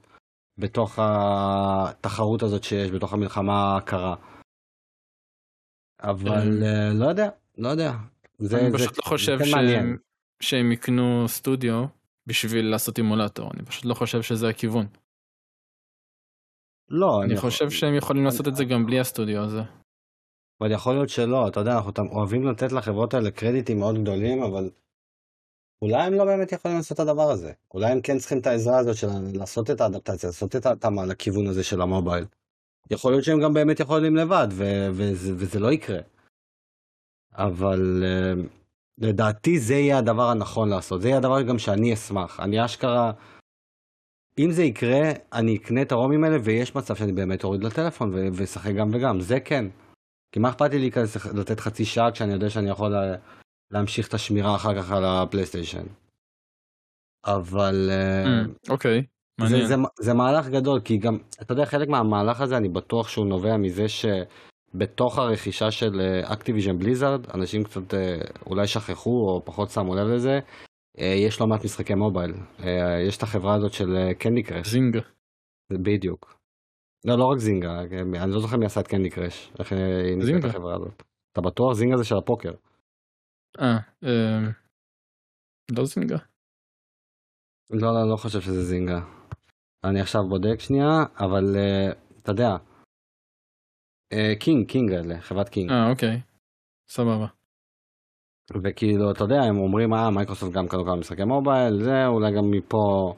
[0.61, 4.17] בתוך התחרות הזאת שיש, בתוך המלחמה הקרה.
[6.03, 7.93] אבל uh, לא יודע, לא יודע.
[8.39, 9.97] זה, אני זה, פשוט לא חושב כן שהם.
[10.43, 11.85] שהם יקנו סטודיו
[12.27, 14.87] בשביל לעשות אימולטור, אני פשוט לא חושב שזה הכיוון.
[16.89, 19.61] לא, אני חושב שהם יכולים לעשות את זה גם בלי הסטודיו הזה.
[20.61, 24.71] אבל יכול להיות שלא, אתה יודע, אנחנו אוהבים לתת לחברות האלה קרדיטים מאוד גדולים, אבל
[25.83, 27.53] אולי הם לא באמת יכולים לעשות את הדבר הזה.
[27.75, 31.47] אולי הם כן צריכים את העזרה הזאת של לעשות את האדפטציה, לעשות את ההתאמה לכיוון
[31.47, 32.25] הזה של המובייל.
[32.91, 36.01] יכול להיות שהם גם באמת יכולים לבד, ו- וזה, וזה לא יקרה.
[37.33, 38.49] אבל uh,
[38.99, 42.41] לדעתי זה יהיה הדבר הנכון לעשות, זה יהיה הדבר גם שאני אשמח.
[42.41, 43.13] אני אשכרה,
[44.39, 48.73] אם זה יקרה, אני אקנה את הרומים האלה, ויש מצב שאני באמת אוריד לטלפון ואשחק
[48.79, 49.65] גם וגם, זה כן.
[50.33, 52.95] כי מה אכפת לי להיכנס לתת חצי שעה כשאני יודע שאני יכול
[53.71, 55.87] להמשיך את השמירה אחר כך על הפלייסטיישן.
[57.27, 57.91] אבל...
[58.25, 59.05] ממ, אוקיי,
[59.41, 59.67] מעניין.
[59.67, 63.27] זה, זה, זה מהלך גדול, כי גם, אתה יודע, חלק מהמהלך הזה, אני בטוח שהוא
[63.27, 69.95] נובע מזה שבתוך הרכישה של Activision Blizzard, אנשים קצת אה, אולי שכחו או פחות שמו
[69.95, 70.41] לב לזה,
[70.99, 72.35] אה, יש לא מעט משחקי מובייל.
[73.09, 74.69] יש את החברה הזאת של Candy Crush.
[74.69, 75.01] Zynga.
[75.73, 76.37] בדיוק.
[77.05, 77.81] לא, לא רק Zynga,
[78.23, 79.53] אני לא זוכר מי עשה את Candy Crush.
[79.59, 81.03] איך היא נקראת החברה הזאת.
[81.33, 81.73] אתה בטוח?
[81.73, 82.53] Zynga זה של הפוקר.
[83.59, 84.51] אה, אה,
[85.71, 86.19] לא Zynga.
[87.71, 89.01] לא, לא, לא חושב שזה Zynga.
[89.85, 92.57] אני עכשיו בודק שנייה, אבל אה, אתה יודע,
[94.15, 95.71] אה, King, King אלה, חברת King.
[95.71, 96.21] אה, אוקיי.
[96.89, 97.27] סבבה.
[98.63, 102.51] וכאילו, אתה יודע, הם אומרים, אה, מייקרוסופט גם קנו כמה משחקי מובייל, זה, אולי גם
[102.51, 103.15] מפה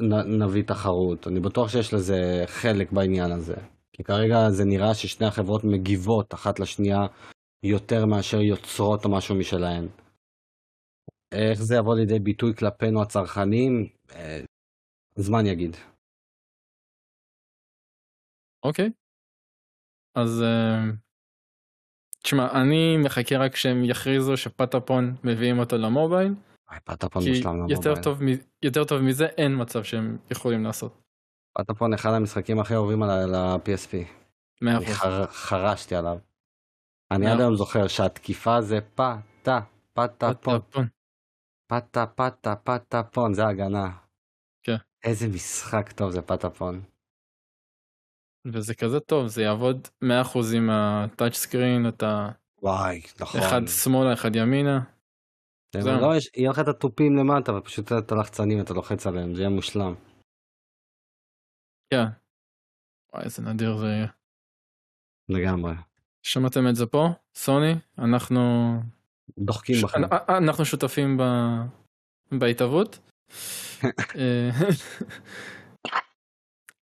[0.00, 1.26] נ, נביא תחרות.
[1.26, 3.56] אני בטוח שיש לזה חלק בעניין הזה.
[3.92, 7.06] כי כרגע זה נראה ששני החברות מגיבות אחת לשנייה
[7.64, 9.88] יותר מאשר יוצרות או משהו משלהן.
[11.32, 13.88] איך זה יבוא לידי ביטוי כלפינו הצרכנים?
[14.14, 14.40] אה,
[15.16, 15.76] זמן יגיד.
[18.64, 18.90] אוקיי.
[20.14, 20.90] אז אה,
[22.22, 26.34] תשמע, אני מחכה רק שהם יכריזו שפטאפון מביאים אותו למובייל.
[26.84, 27.78] פטאפון מושלם למובייל.
[27.78, 28.18] יותר טוב,
[28.62, 31.00] יותר טוב מזה אין מצב שהם יכולים לעשות.
[31.58, 33.92] פטאפון אחד המשחקים הכי אוהבים על ה-PSP.
[34.62, 34.96] מאה אחוז.
[35.28, 36.18] חרשתי עליו.
[37.10, 39.60] אני עד היום זוכר שהתקיפה זה פטה,
[39.92, 40.88] פטאפון.
[41.66, 43.96] פטה פטה פטאפון, זה הגנה.
[44.62, 44.76] כן.
[45.04, 46.82] איזה משחק טוב זה פטאפון.
[48.52, 50.06] וזה כזה טוב, זה יעבוד 100%
[50.56, 52.28] עם הטאצ' סקרין, אתה...
[52.62, 53.40] וואי, נכון.
[53.40, 54.80] אחד שמאלה, אחד ימינה.
[55.74, 59.50] לא, יש, יהיה לך את התופים למטה, ופשוט את הלחצנים, אתה לוחץ עליהם, זה יהיה
[59.50, 59.94] מושלם.
[61.90, 62.04] כן.
[63.12, 64.06] וואי, איזה נדיר זה יהיה.
[65.28, 65.93] לגמרי.
[66.24, 67.08] שמעתם את זה פה?
[67.34, 67.74] סוני?
[67.98, 68.72] אנחנו...
[69.38, 70.00] דוחקים בכם.
[70.28, 71.22] אנחנו שותפים ב...
[72.32, 72.98] בהתהוות.
[74.16, 74.50] אה,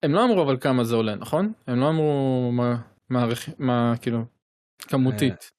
[0.02, 1.52] הם לא אמרו אבל כמה זה עולה, נכון?
[1.66, 3.26] הם לא אמרו מה, מה,
[3.58, 4.24] מה כאילו,
[4.78, 5.50] כמותית.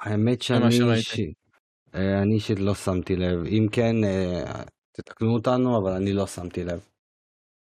[0.00, 1.34] אה, האמת שאני אישית,
[1.94, 3.44] אה, אני אישית לא שמתי לב.
[3.44, 3.96] אם כן,
[4.92, 6.88] תתקנו אותנו, אבל אני לא שמתי לב.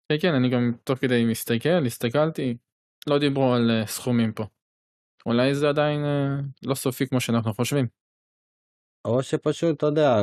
[0.08, 2.56] כן, כן, אני גם תוך כדי מסתכל, הסתכלתי,
[3.06, 4.44] לא דיברו על סכומים פה.
[5.26, 6.00] אולי זה עדיין
[6.62, 7.86] לא סופי כמו שאנחנו חושבים.
[9.04, 10.22] או שפשוט, אתה יודע,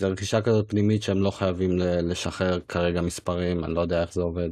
[0.00, 4.22] זה רכישה כזאת פנימית שהם לא חייבים לשחרר כרגע מספרים, אני לא יודע איך זה
[4.22, 4.50] עובד.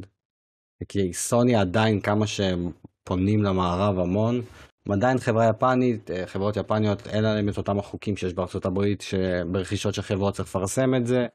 [0.88, 2.70] כי סוני עדיין, כמה שהם
[3.04, 4.42] פונים למערב המון,
[4.86, 9.00] הם עדיין חברה יפנית, אה, חברות יפניות, אין להם את אותם החוקים שיש בארצות הברית,
[9.00, 11.26] שברכישות של חברות צריך לפרסם את זה.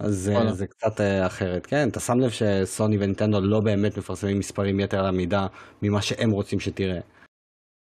[0.00, 4.38] אז זה, זה קצת אה, אחרת, כן, אתה שם לב שסוני ונינטנדו לא באמת מפרסמים
[4.38, 5.46] מספרים יתר על המידה
[5.82, 7.00] ממה שהם רוצים שתראה.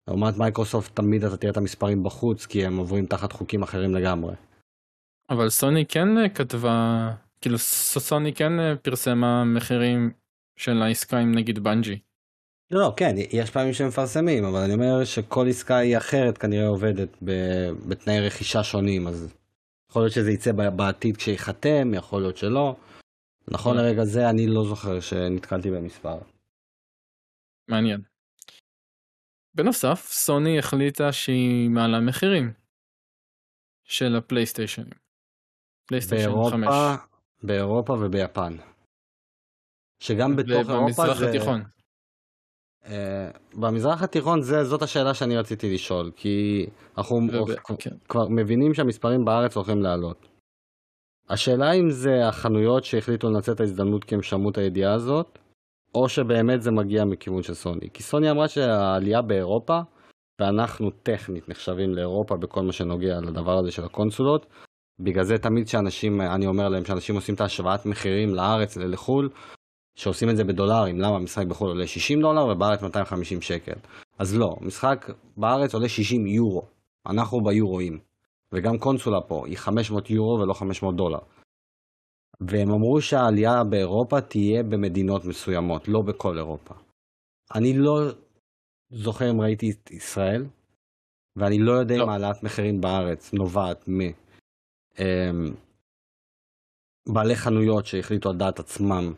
[0.07, 4.33] לעומת מייקרוסופט תמיד אתה תראה את המספרים בחוץ כי הם עוברים תחת חוקים אחרים לגמרי.
[5.29, 7.09] אבל סוני כן אה, כתבה,
[7.41, 10.11] כאילו סוני כן אה, פרסמה מחירים
[10.55, 11.99] של העסקה עם נגיד בנג'י.
[12.71, 16.67] לא, לא, כן, יש פעמים שהם מפרסמים, אבל אני אומר שכל עסקה היא אחרת כנראה
[16.67, 17.17] עובדת
[17.87, 19.33] בתנאי רכישה שונים, אז
[19.89, 22.75] יכול להיות שזה יצא בעתיד כשייחתם, יכול להיות שלא.
[23.47, 23.83] נכון כן.
[23.83, 26.17] לרגע זה אני לא זוכר שנתקלתי במספר.
[27.67, 28.12] מעניין.
[29.55, 32.53] בנוסף, סוני החליטה שהיא מעלה מחירים
[33.83, 34.93] של הפלייסטיישנים.
[35.87, 36.67] פלייסטיישן 5.
[37.43, 38.53] באירופה וביפן.
[39.99, 41.01] שגם בתוך אירופה זה...
[41.01, 41.61] ובמזרח התיכון.
[42.83, 42.87] Uh,
[43.53, 46.65] במזרח התיכון זה, זאת השאלה שאני רציתי לשאול, כי
[46.97, 47.75] אנחנו וב...
[47.79, 47.89] כן.
[48.09, 50.27] כבר מבינים שהמספרים בארץ הולכים לעלות.
[51.29, 55.39] השאלה אם זה החנויות שהחליטו לנצל את ההזדמנות כי הם שמעו את הידיעה הזאת,
[55.95, 57.89] או שבאמת זה מגיע מכיוון של סוני.
[57.93, 59.79] כי סוני אמרה שהעלייה באירופה,
[60.41, 64.45] ואנחנו טכנית נחשבים לאירופה בכל מה שנוגע לדבר הזה של הקונסולות,
[64.99, 69.29] בגלל זה תמיד שאנשים, אני אומר להם, שאנשים עושים את השוואת מחירים לארץ ולחו"ל,
[69.95, 73.75] שעושים את זה בדולרים, למה משחק בחו"ל עולה 60 דולר ובארץ 250 שקל.
[74.19, 76.61] אז לא, משחק בארץ עולה 60 יורו,
[77.07, 77.99] אנחנו ביורואים,
[78.53, 81.19] וגם קונסולה פה היא 500 יורו ולא 500 דולר.
[82.41, 86.73] והם אמרו שהעלייה באירופה תהיה במדינות מסוימות, לא בכל אירופה.
[87.55, 87.99] אני לא
[88.91, 90.45] זוכר אם ראיתי את ישראל,
[91.35, 92.03] ואני לא יודע לא.
[92.03, 94.01] אם העלאת מחירים בארץ נובעת מ...
[94.99, 95.53] אמ,
[97.13, 99.13] בעלי חנויות שהחליטו על דעת עצמם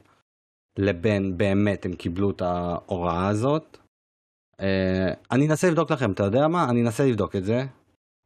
[0.78, 3.78] לבין באמת הם קיבלו את ההוראה הזאת.
[4.60, 6.70] אה, אני אנסה לבדוק לכם, אתה יודע מה?
[6.70, 7.60] אני אנסה לבדוק את זה.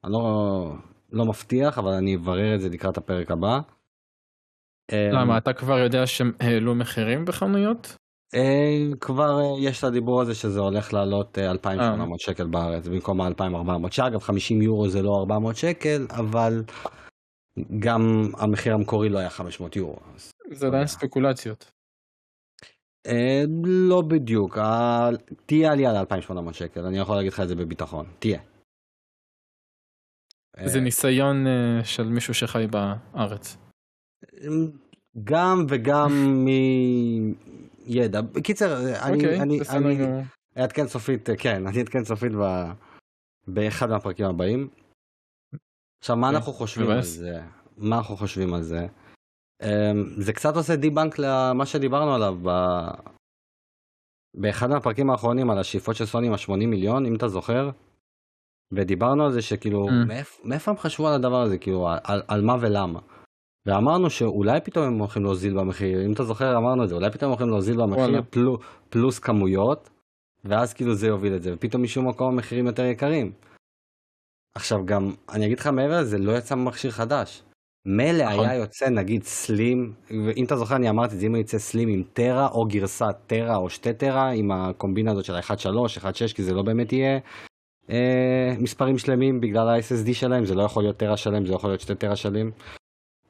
[0.04, 0.74] אני לא,
[1.12, 3.60] לא מבטיח, אבל אני אברר את זה לקראת הפרק הבא.
[4.92, 7.96] אמ, למה, אתה כבר יודע שהם העלו מחירים בחנויות?
[8.36, 13.92] אה, כבר אה, יש את הדיבור הזה שזה הולך לעלות 2,800 שקל בארץ במקום ה-2,400
[13.92, 16.64] שאגב 50 יורו זה לא 400 שקל אבל
[17.80, 18.02] גם
[18.38, 20.00] המחיר המקורי לא היה 500 יורו.
[20.52, 21.72] זה עדיין ספקולציות.
[23.08, 23.44] אה,
[23.88, 24.58] לא בדיוק,
[25.46, 28.40] תהיה עלייה ל-2,800 שקל, אני יכול להגיד לך את זה בביטחון, תהיה.
[30.66, 31.46] זה ניסיון
[31.84, 33.69] של מישהו שחי בארץ.
[35.24, 36.12] גם וגם
[36.46, 38.22] מידע.
[38.22, 39.60] בקיצר, אני, אוקיי, אני.
[40.58, 42.72] אעדכן סופית, כן, אני אעדכן סופית ב...
[43.48, 44.68] באחד מהפרקים הבאים.
[46.04, 47.02] עכשיו, מה אוקיי, אנחנו חושבים על.
[47.02, 47.42] זה?
[47.78, 48.88] מה אנחנו חושבים על זה?
[49.64, 52.50] אמ, זה קצת עושה דיבנק למה שדיברנו עליו ב...
[54.38, 57.70] באחד מהפרקים האחרונים על השאיפות של סוני עם ה-80 מיליון, אם אתה זוכר.
[58.72, 60.08] ודיברנו על זה שכאילו, Mm.
[60.08, 63.00] מאיפה, מאיפה הם חשבו על הדבר הזה, כאילו, על, על מה ולמה.
[63.66, 67.32] ואמרנו שאולי פתאום הם הולכים להוזיל במחיר, אם אתה זוכר אמרנו את זה, אולי פתאום
[67.32, 68.22] הם הולכים להוזיל במחיר.
[68.30, 68.58] פלו,
[68.90, 69.90] פלוס כמויות,
[70.46, 73.32] ואז כאילו זה יוביל את זה, ופתאום משום מקום המחירים יותר יקרים.
[74.56, 77.44] עכשיו גם, אני אגיד לך מעבר לזה, לא יצא מכשיר חדש.
[77.86, 78.46] מילא נכון.
[78.46, 82.04] היה יוצא נגיד סלים, ואם אתה זוכר אני אמרתי את זה, אם יצא סלים עם
[82.14, 86.54] טרה או גרסת טרה או שתי טרה, עם הקומבינה הזאת של ה-1.3, 1.6, כי זה
[86.54, 87.20] לא באמת יהיה
[87.90, 91.82] אה, מספרים שלמים בגלל ה-SSD שלהם, זה לא יכול להיות טרה שלם, זה יכול להיות
[91.82, 92.52] שתי טרה שלמים.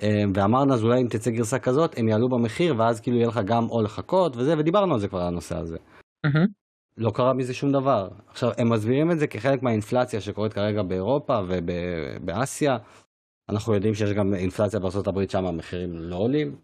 [0.01, 3.39] אה, ואמרנו אז אולי אם תצא גרסה כזאת, הם יעלו במחיר, ואז כאילו יהיה לך
[3.45, 5.77] גם או לחכות וזה, ודיברנו על זה כבר על הנושא הזה.
[6.25, 6.47] מהמם.
[6.97, 8.09] לא קרה מזה שום דבר.
[8.27, 12.77] עכשיו, הם מסבירים את זה כחלק מהאינפלציה שקורית כרגע באירופה ובאסיה.
[13.49, 16.55] אנחנו יודעים שיש גם אינפלציה בארה"ב שם המחירים לא עולים.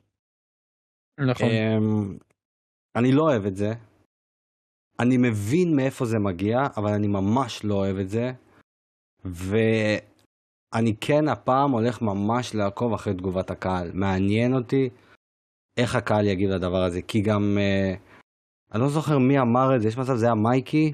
[1.19, 1.49] נכון.
[1.49, 2.17] אמ,
[2.95, 3.73] אני לא אוהב את זה.
[4.99, 8.31] אני מבין מאיפה זה מגיע, אבל אני ממש לא אוהב את זה.
[10.75, 13.91] ואני כן הפעם הולך ממש לעקוב אחרי תגובת הקהל.
[13.93, 14.89] מעניין אותי
[15.77, 17.57] איך הקהל יגיב לדבר הזה, כי גם...
[17.57, 17.93] אה,
[18.73, 20.93] אני לא זוכר מי אמר את זה, יש מצב זה היה מייקי,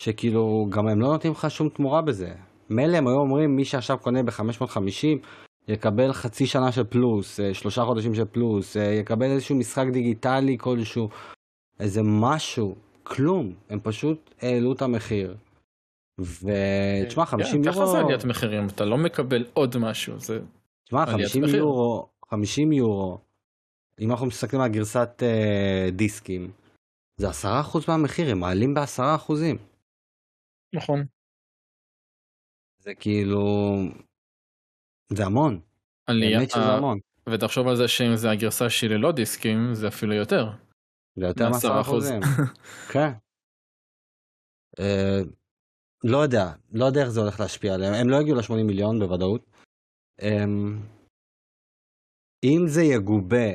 [0.00, 2.34] שכאילו גם הם לא נותנים לך שום תמורה בזה.
[2.70, 5.26] מילא הם היו אומרים מי שעכשיו קונה ב-550
[5.68, 10.56] יקבל חצי שנה של פלוס, אה, שלושה חודשים של פלוס, אה, יקבל איזשהו משחק דיגיטלי
[10.58, 11.08] כלשהו,
[11.80, 15.36] איזה משהו, כלום, הם פשוט העלו את המחיר.
[16.20, 20.40] ותשמע 50 כן, יורו, ככה זה עליית מחירים, אתה לא מקבל עוד משהו, זה...
[20.84, 21.56] תשמע עליית 50 מחיר.
[21.56, 23.18] יורו, 50 יורו,
[24.00, 26.52] אם אנחנו מסתכלים על גרסת אה, דיסקים,
[27.16, 27.32] זה 10%
[27.88, 29.32] מהמחיר, הם מעלים ב-10%.
[30.74, 31.04] נכון.
[32.78, 33.44] זה כאילו,
[35.12, 35.60] זה המון,
[36.06, 36.98] עלייה, באמת שזה אה, המון.
[37.28, 40.50] ותחשוב על זה שאם זה הגרסה שהיא ללא דיסקים, זה אפילו יותר.
[41.16, 41.56] זה יותר מ- 10%.
[41.56, 42.20] מ-10 אחוזים.
[42.92, 43.10] כן.
[46.04, 47.94] לא יודע, לא יודע איך זה הולך להשפיע עליהם.
[47.94, 49.40] הם לא יגיעו ל-80 מיליון בוודאות.
[50.22, 50.80] אמ,
[52.44, 53.50] אם זה יגובה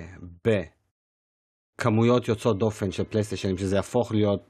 [1.77, 4.41] בכמויות יוצאות דופן של פלייסטיישנים, שזה יהפוך להיות,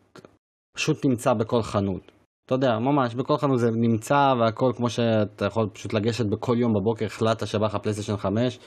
[0.77, 2.11] פשוט נמצא בכל חנות.
[2.45, 6.73] אתה יודע, ממש, בכל חנות זה נמצא והכל כמו שאתה יכול פשוט לגשת בכל יום
[6.73, 8.59] בבוקר, החלטת שבא לך פלייסטיישן 5,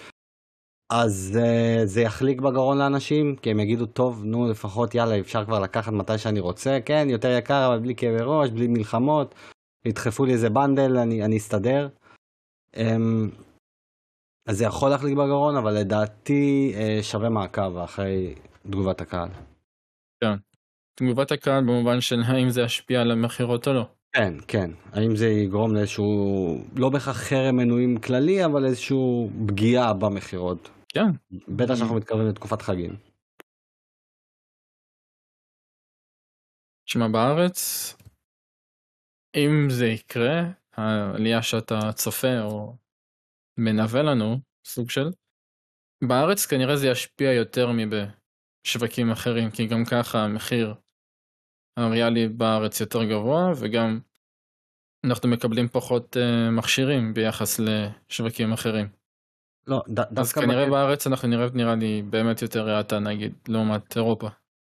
[0.91, 5.61] אז uh, זה יחליק בגרון לאנשים, כי הם יגידו, טוב, נו, לפחות יאללה, אפשר כבר
[5.61, 9.35] לקחת מתי שאני רוצה, כן, יותר יקר, אבל בלי כאבי ראש, בלי מלחמות,
[9.85, 11.89] ידחפו לי איזה בנדל, אני, אני אסתדר.
[12.77, 12.81] Um,
[14.49, 18.35] אז זה יכול להחליק בגרון, אבל לדעתי uh, שווה מעקב אחרי
[18.71, 19.29] תגובת הקהל.
[20.95, 23.87] תגובת הקהל במובן של האם זה ישפיע על המכירות או לא.
[24.13, 24.71] כן, כן.
[24.93, 30.71] האם זה יגרום לאיזשהו, לא בהכרח חרם מנויים כללי, אבל איזשהו פגיעה במכירות.
[30.95, 31.37] כן.
[31.57, 32.97] בטח שאנחנו מתקרבים לתקופת חגים.
[36.85, 37.59] תשמע, בארץ,
[39.37, 40.41] אם זה יקרה,
[40.73, 42.77] העלייה שאתה צופה או
[43.59, 44.37] מנבא לנו,
[44.67, 45.11] סוג של,
[46.09, 50.75] בארץ כנראה זה ישפיע יותר מבשווקים אחרים, כי גם ככה המחיר
[51.77, 54.01] הריאלי בארץ יותר גבוה, וגם
[55.07, 59.00] אנחנו מקבלים פחות uh, מכשירים ביחס לשווקים אחרים.
[59.71, 63.33] לא, ד- אז דווקא כנראה בקטע- בארץ אנחנו נראה נראה לי באמת יותר האטה נגיד,
[63.49, 64.29] לעומת אירופה.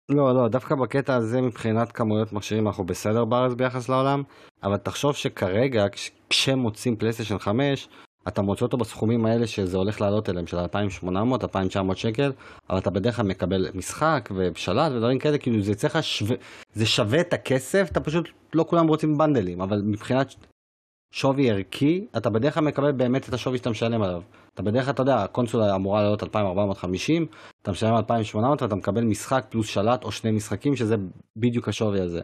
[0.10, 4.24] לא, לא, דווקא בקטע הזה מבחינת כמויות מכשירים אנחנו בסדר בארץ ביחס לעולם,
[4.64, 7.88] אבל תחשוב שכרגע כש- כשמוצאים פלייסטיישן 5,
[8.28, 12.32] אתה מוצא אותו בסכומים האלה שזה הולך לעלות אליהם של 2,800, 2,900 שקל,
[12.70, 16.36] אבל אתה בדרך כלל מקבל משחק ושלט ודברים כאלה, כאילו זה צריך שווה,
[16.74, 20.34] זה שווה את הכסף, אתה פשוט, לא כולם רוצים בנדלים, אבל מבחינת
[21.14, 24.22] שווי ערכי, אתה בדרך כלל מקבל באמת את השווי שאתה משלם עליו.
[24.58, 27.26] אתה בדרך כלל, אתה יודע, הקונסולה אמורה לעלות 2450,
[27.62, 30.96] אתה משלם 2800 ואתה מקבל משחק פלוס שלט או שני משחקים, שזה
[31.36, 32.22] בדיוק השווי הזה.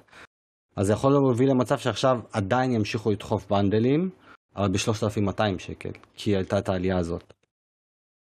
[0.75, 4.09] אז זה יכול להוביל למצב שעכשיו עדיין ימשיכו לדחוף בנדלים,
[4.55, 7.34] אבל ב-3200 שקל, כי הייתה את העלייה הזאת.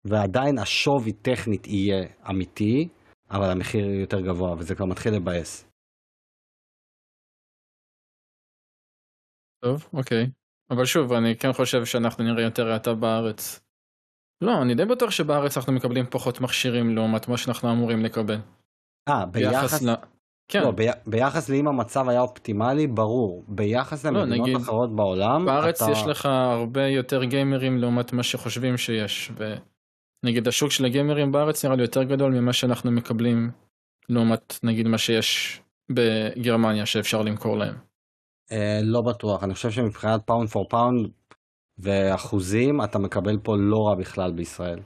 [0.06, 2.88] ועדיין השווי טכנית יהיה אמיתי,
[3.32, 5.68] אבל המחיר יותר גבוה, וזה כבר מתחיל לבאס.
[9.64, 10.26] טוב, אוקיי.
[10.72, 13.71] אבל שוב, אני כן חושב שאנחנו נראה יותר האטה בארץ.
[14.42, 18.38] לא, אני די בטוח שבארץ אנחנו מקבלים פחות מכשירים לעומת מה שאנחנו אמורים לקבל.
[19.10, 19.84] אה, ביחס...
[19.84, 19.94] ל...
[20.48, 20.62] כן.
[20.62, 20.88] לא, בי...
[21.08, 23.44] ביחס לאם המצב היה אופטימלי, ברור.
[23.48, 25.92] ביחס לא, למדינות נגיד, אחרות בעולם, בארץ אתה...
[25.92, 29.32] יש לך הרבה יותר גיימרים לעומת מה שחושבים שיש.
[30.24, 33.52] ונגיד השוק של הגיימרים בארץ נראה לי יותר גדול ממה שאנחנו מקבלים
[34.10, 35.62] לעומת נגיד מה שיש
[35.92, 37.76] בגרמניה שאפשר למכור להם.
[38.52, 41.10] אה, לא בטוח, אני חושב שמבחינת pound for pound
[41.84, 44.80] ואחוזים אתה מקבל פה לא רע בכלל בישראל.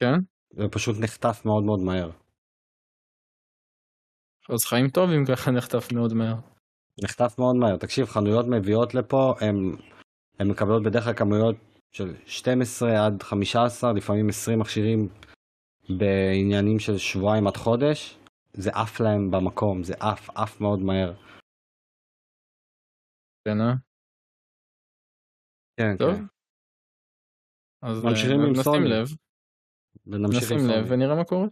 [0.00, 0.18] כן?
[0.56, 2.10] ופשוט נחטף מאוד מאוד מהר.
[4.54, 6.36] אז חיים טוב אם ככה נחטף מאוד מהר.
[7.04, 7.76] נחטף מאוד מהר.
[7.76, 11.56] תקשיב, חנויות מביאות לפה, הן מקבלות בדרך כלל כמויות
[11.92, 15.08] של 12 עד 15, לפעמים 20 מכשירים
[15.98, 18.18] בעניינים של שבועיים עד חודש.
[18.52, 21.12] זה עף להם במקום, זה עף, עף מאוד מהר.
[23.44, 23.74] כן, אה?
[25.76, 26.14] כן, טוב.
[26.14, 26.24] כן.
[27.82, 29.08] אז עם נשים לב.
[30.06, 31.46] נשים לב ונראה מה קורה.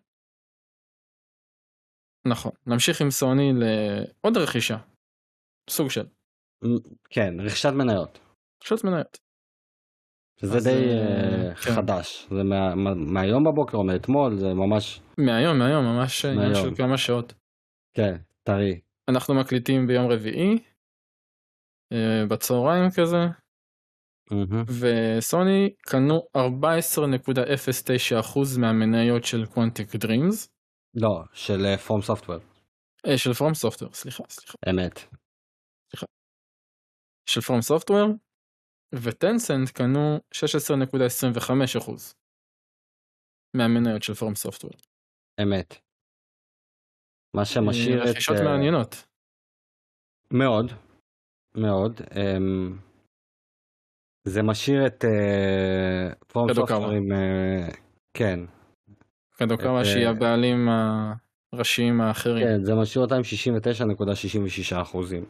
[2.26, 4.76] נכון, נמשיך עם סוני לעוד רכישה.
[5.70, 6.06] סוג של.
[7.10, 8.18] כן, רכישת מניות.
[8.62, 9.18] רכישת מניות.
[10.40, 11.70] שזה די uh, כן.
[11.70, 15.00] חדש, זה מה, מה, מהיום בבוקר או מאתמול, זה ממש...
[15.18, 17.34] מהיום, מהיום, ממש עניין של כמה שעות.
[17.96, 18.80] כן, טרי.
[19.10, 20.58] אנחנו מקליטים ביום רביעי,
[22.28, 23.16] בצהריים כזה,
[24.80, 30.48] וסוני קנו 14.09% מהמניות של Quantic Dreams.
[30.94, 32.38] לא, של FromSoftware.
[33.06, 34.54] אה, של FromSoftware, סליחה, סליחה.
[34.70, 34.98] אמת.
[35.90, 36.06] סליחה.
[37.26, 38.08] של FromSoftware,
[38.94, 42.14] ו Tencent קנו 16.25%
[43.54, 44.72] מהמניות של פרום סופטוור.
[45.42, 45.74] אמת.
[47.36, 48.08] מה שמשאיר את...
[48.08, 49.06] רכישות מעניינות.
[50.32, 50.72] מאוד,
[51.54, 52.00] מאוד.
[52.00, 52.89] Um...
[54.24, 56.12] זה משאיר את אה,
[56.54, 57.12] סופטוור עם...
[57.12, 57.68] אה,
[58.14, 58.40] כן.
[59.36, 60.68] קדוקמה שהיא אה, הבעלים
[61.52, 62.46] הראשיים האחרים.
[62.46, 63.22] כן, זה משאיר אותם עם
[64.72, 65.24] 69.66 אחוזים.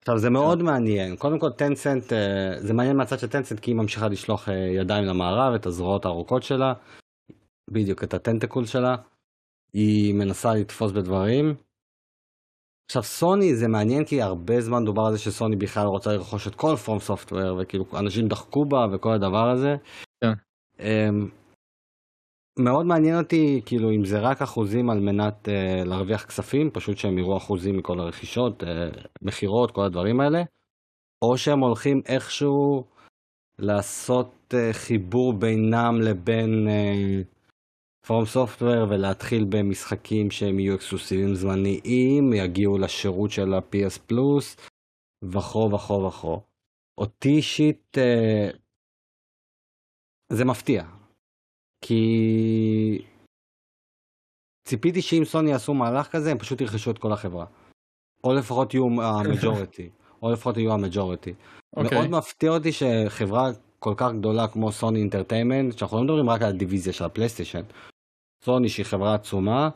[0.00, 0.64] עכשיו זה מאוד כן.
[0.64, 2.12] מעניין, קודם כל טנסנט,
[2.58, 6.72] זה מעניין מהצד של טנסנט כי היא ממשיכה לשלוח ידיים למערב, את הזרועות הארוכות שלה,
[7.70, 8.96] בדיוק את הטנטקול שלה,
[9.72, 11.54] היא מנסה לתפוס בדברים,
[12.86, 16.54] עכשיו סוני זה מעניין כי הרבה זמן דובר על זה שסוני בכלל רוצה לרכוש את
[16.54, 19.76] כל פרום סופטוור וכאילו אנשים דחקו בה וכל הדבר הזה.
[20.20, 20.32] כן.
[20.78, 21.30] Um,
[22.58, 27.18] מאוד מעניין אותי כאילו אם זה רק אחוזים על מנת uh, להרוויח כספים פשוט שהם
[27.18, 28.66] יראו אחוזים מכל הרכישות uh,
[29.22, 30.42] מכירות כל הדברים האלה
[31.22, 32.84] או שהם הולכים איכשהו
[33.58, 37.31] לעשות uh, חיבור בינם לבין uh,
[38.06, 44.56] פורום סופטוור ולהתחיל במשחקים שהם יהיו אקסקלוסיביים זמניים, יגיעו לשירות של ה-PS פלוס
[45.24, 46.40] וכו וכו וכו.
[46.98, 48.50] אותי אישית אה,
[50.32, 50.84] זה מפתיע.
[51.84, 52.02] כי
[54.68, 57.46] ציפיתי שאם סוני יעשו מהלך כזה הם פשוט ירכשו את כל החברה.
[58.24, 59.90] או לפחות יהיו המג'ורטי.
[60.22, 61.34] או לפחות יהיו המג'ורטי.
[61.76, 61.94] Okay.
[61.94, 66.48] מאוד מפתיע אותי שחברה כל כך גדולה כמו סוני אינטרטיימנט, שאנחנו לא מדברים רק על
[66.48, 67.62] הדיוויזיה של הפלייסטיישן,
[68.44, 69.68] סוני שהיא חברה עצומה,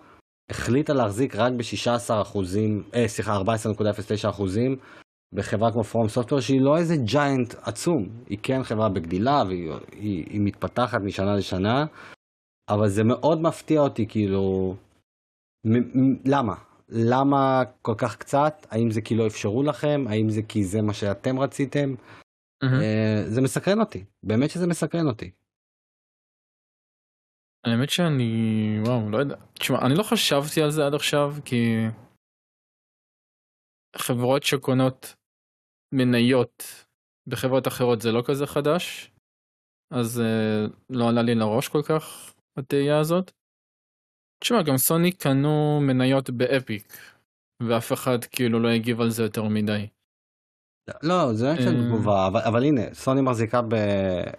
[0.51, 4.77] החליטה להחזיק רק ב-16 אחוזים, אה, סליחה, 14.09 אחוזים
[5.35, 10.25] בחברה כמו פרום סופטוור שהיא לא איזה ג'יינט עצום, היא כן חברה בגדילה והיא היא,
[10.31, 11.87] היא מתפתחת משנה לשנה,
[12.69, 14.75] אבל זה מאוד מפתיע אותי כאילו,
[15.67, 16.55] מ- מ- למה?
[16.89, 18.67] למה כל כך קצת?
[18.71, 20.05] האם זה כי לא אפשרו לכם?
[20.09, 21.95] האם זה כי זה מה שאתם רציתם?
[22.65, 22.67] Mm-hmm.
[22.67, 25.31] Uh, זה מסקרן אותי, באמת שזה מסקרן אותי.
[27.67, 28.31] האמת שאני
[28.87, 31.65] וואו לא יודע תשמע אני לא חשבתי על זה עד עכשיו כי
[33.97, 35.15] חברות שקונות
[35.95, 36.63] מניות
[37.29, 39.13] בחברות אחרות זה לא כזה חדש
[39.91, 43.31] אז אה, לא עלה לי לראש כל כך התהייה הזאת.
[44.41, 46.93] תשמע גם סוני קנו מניות ב Epic
[47.69, 49.87] ואף אחד כאילו לא הגיב על זה יותר מדי.
[51.03, 53.75] לא זה לא של תגובה אבל, אבל הנה סוני מחזיקה ב...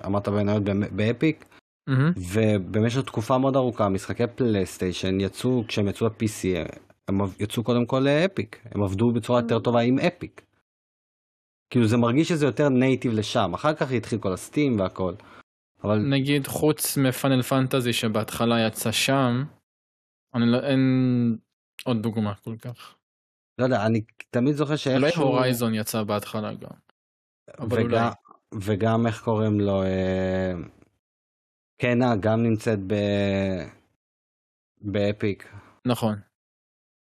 [0.05, 0.63] אמרת במניות
[0.95, 1.45] ב Epic
[1.88, 2.20] ממ-הממ.
[2.33, 6.69] ובמשך תקופה מאוד ארוכה משחקי פלייסטיישן יצאו כשהם יצאו ל-PC
[7.07, 10.45] הם יצאו קודם כל ל Epic הם עבדו בצורה יותר טובה עם Epic.
[11.69, 15.13] כאילו זה מרגיש שזה יותר נייטיב לשם, אחר כך התחיל כל הסטים והכל.
[15.83, 19.43] אבל נגיד חוץ מפאנל פנטזי שבהתחלה יצא שם,
[20.35, 21.38] אני לא, אין
[21.83, 22.95] עוד דוגמה כל כך.
[23.59, 25.23] לא יודע, אני תמיד זוכר אולי שאיכשהו...
[25.23, 26.69] הורייזון יצא בהתחלה גם.
[27.59, 27.95] אבל אולי.
[27.95, 28.11] וגם,
[28.61, 30.53] וגם איך קוראים לו, אה,
[31.82, 32.93] קנה גם נמצאת ב...
[34.82, 35.53] באפיק.
[35.86, 36.15] נכון.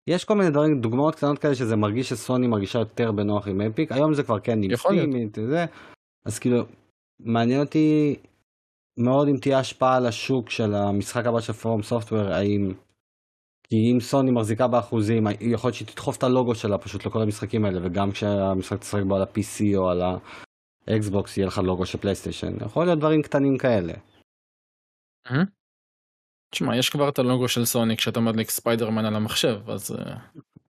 [0.06, 3.92] יש כל מיני דברים, דוגמאות קטנות כאלה שזה מרגיש שסוני מרגישה יותר בנוח עם Epic,
[3.92, 4.58] היום זה כבר כן.
[4.74, 5.10] Steam,
[5.48, 5.64] זה,
[6.26, 6.64] אז כאילו,
[7.20, 8.16] מעניין אותי
[8.98, 12.72] מאוד אם תהיה השפעה על השוק של המשחק הבא של FromSoftware, האם,
[13.62, 17.64] כי אם סוני מחזיקה באחוזים, יכול להיות שהיא תדחוף את הלוגו שלה פשוט לכל המשחקים
[17.64, 20.02] האלה, וגם כשהמשחק תשחק בו על ה-PC או על
[20.88, 23.92] האקסבוקס יהיה לך לוגו של פלייסטיישן, יכול להיות דברים קטנים כאלה.
[25.30, 25.44] מהמם.
[26.50, 30.16] תשמע, יש כבר את הלוגו של סוני כשאתה מדליק ספיידרמן על המחשב, אז אה,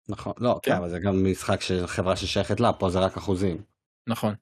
[0.08, 0.70] נכון, לא, כן.
[0.70, 3.62] כן, אבל זה גם משחק של חברה ששייכת לה, פה זה רק אחוזים.
[4.08, 4.34] נכון.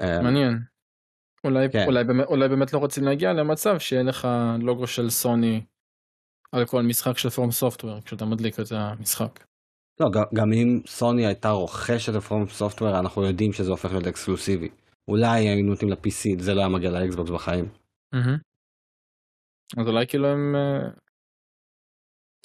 [0.00, 0.58] אה, מעניין.
[1.44, 1.84] אולי, כן.
[1.86, 4.28] אולי, באמת, אולי באמת לא רוצים להגיע למצב שיהיה לך
[4.60, 5.64] לוגו של סוני
[6.52, 9.44] על כל משחק של פורם סופטוור כשאתה מדליק את המשחק.
[10.00, 14.06] לא, גם, גם אם סוני הייתה רוכשת את פורום סופטוור, אנחנו יודעים שזה הופך להיות
[14.06, 14.68] אקסקלוסיבי.
[15.08, 17.68] אולי היינו נותנים ל-PC, זה לא היה מגיע לאקסבוקס בחיים.
[18.12, 18.38] מהמם.
[19.76, 20.88] אז אולי כאילו הם אה,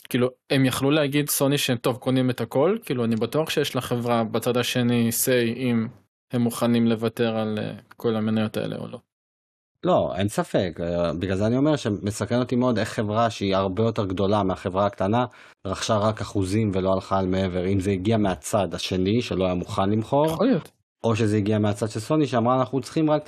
[0.09, 4.23] כאילו הם יכלו להגיד סוני שהם טוב קונים את הכל כאילו אני בטוח שיש לחברה
[4.23, 5.87] בצד השני say אם
[6.31, 8.99] הם מוכנים לוותר על אה, כל המניות האלה או לא.
[9.83, 13.83] לא, אין ספק, אה, בגלל זה אני אומר שמסקרן אותי מאוד איך חברה שהיא הרבה
[13.83, 15.25] יותר גדולה מהחברה הקטנה,
[15.67, 19.89] רכשה רק אחוזים ולא הלכה על מעבר, אם זה הגיע מהצד השני שלא היה מוכן
[19.89, 20.71] למכור, יכול להיות.
[21.03, 23.23] או שזה הגיע מהצד של סוני שאמרה אנחנו צריכים רק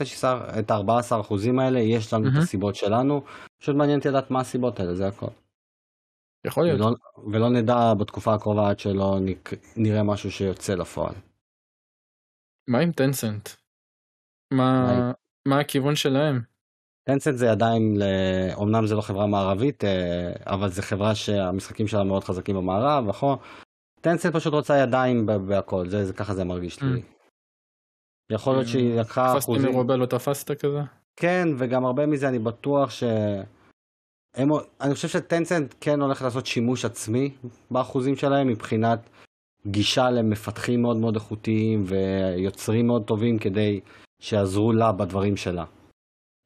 [0.60, 2.44] את ה-14 אחוזים האלה, יש לנו את מהמם.
[2.44, 3.24] הסיבות שלנו,
[3.60, 5.28] פשוט מעניין אותי לדעת מה הסיבות האלה, זה הכל.
[6.46, 6.80] יכול להיות.
[6.80, 6.96] ולא,
[7.32, 9.50] ולא נדע בתקופה הקרובה עד שלא נק...
[9.76, 11.14] נראה משהו שיוצא לפועל.
[12.68, 13.50] מה עם טנסנט?
[14.52, 15.12] מה מה
[15.48, 16.42] מה הכיוון שלהם?
[17.04, 18.04] טנסנט זה עדיין, ל...
[18.62, 23.38] אמנם זה לא חברה מערבית, אה, אבל זה חברה שהמשחקים שלה מאוד חזקים במערב, נכון?
[24.02, 27.02] טנסנט פשוט רוצה ידיים בהכל, זה, זה ככה זה מרגיש לי.
[27.02, 27.15] Mm.
[28.30, 30.82] יכול להיות שהיא לקחה תפסתי אחוזים, מרובה לא תפסת כזה?
[31.16, 33.04] כן, וגם הרבה מזה אני בטוח ש...
[34.36, 34.50] הם...
[34.82, 37.36] אני חושב שטנסנט כן הולך לעשות שימוש עצמי
[37.72, 39.10] באחוזים שלהם מבחינת
[39.68, 43.80] גישה למפתחים מאוד מאוד איכותיים ויוצרים מאוד טובים כדי
[44.22, 45.66] שיעזרו לה בדברים שלה.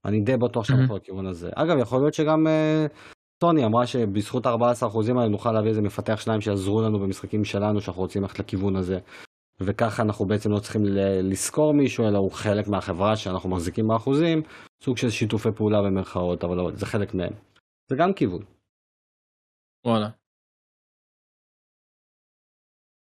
[0.05, 0.73] אני די בטוח Mhm.
[0.73, 1.49] הולכים לכיוון הזה.
[1.55, 2.85] אגב, יכול להיות שגם אה,
[3.37, 8.01] טוני אמרה שבזכות ה-14% האלה נוכל להביא איזה מפתח שניים שיעזרו לנו במשחקים שלנו שאנחנו
[8.01, 8.99] רוצים ללכת לכיוון הזה.
[9.61, 10.81] וככה אנחנו בעצם לא צריכים
[11.23, 14.41] לשכור מישהו, אלא הוא חלק מהחברה שאנחנו מחזיקים באחוזים,
[14.83, 17.33] סוג של שיתופי פעולה במרכאות, אבל לא, זה חלק מהם.
[17.89, 18.43] זה גם כיוון.
[19.85, 20.09] וואלה.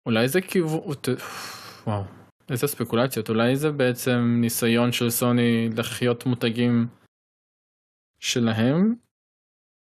[0.07, 0.81] אולי זה כיוון...
[1.87, 2.03] וואו.
[2.51, 3.29] איזה ספקולציות.
[3.29, 6.87] אולי זה בעצם ניסיון של סוני לחיות מותגים
[8.21, 8.95] שלהם?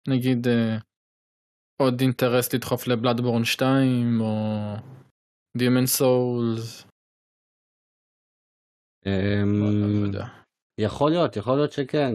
[0.09, 0.79] נגיד אה,
[1.83, 4.57] עוד אינטרס לדחוף לבלאדבורן 2 או
[5.57, 6.87] Demon Souls.
[9.07, 10.27] אמ, לא יודע.
[10.81, 12.15] יכול להיות, יכול להיות שכן.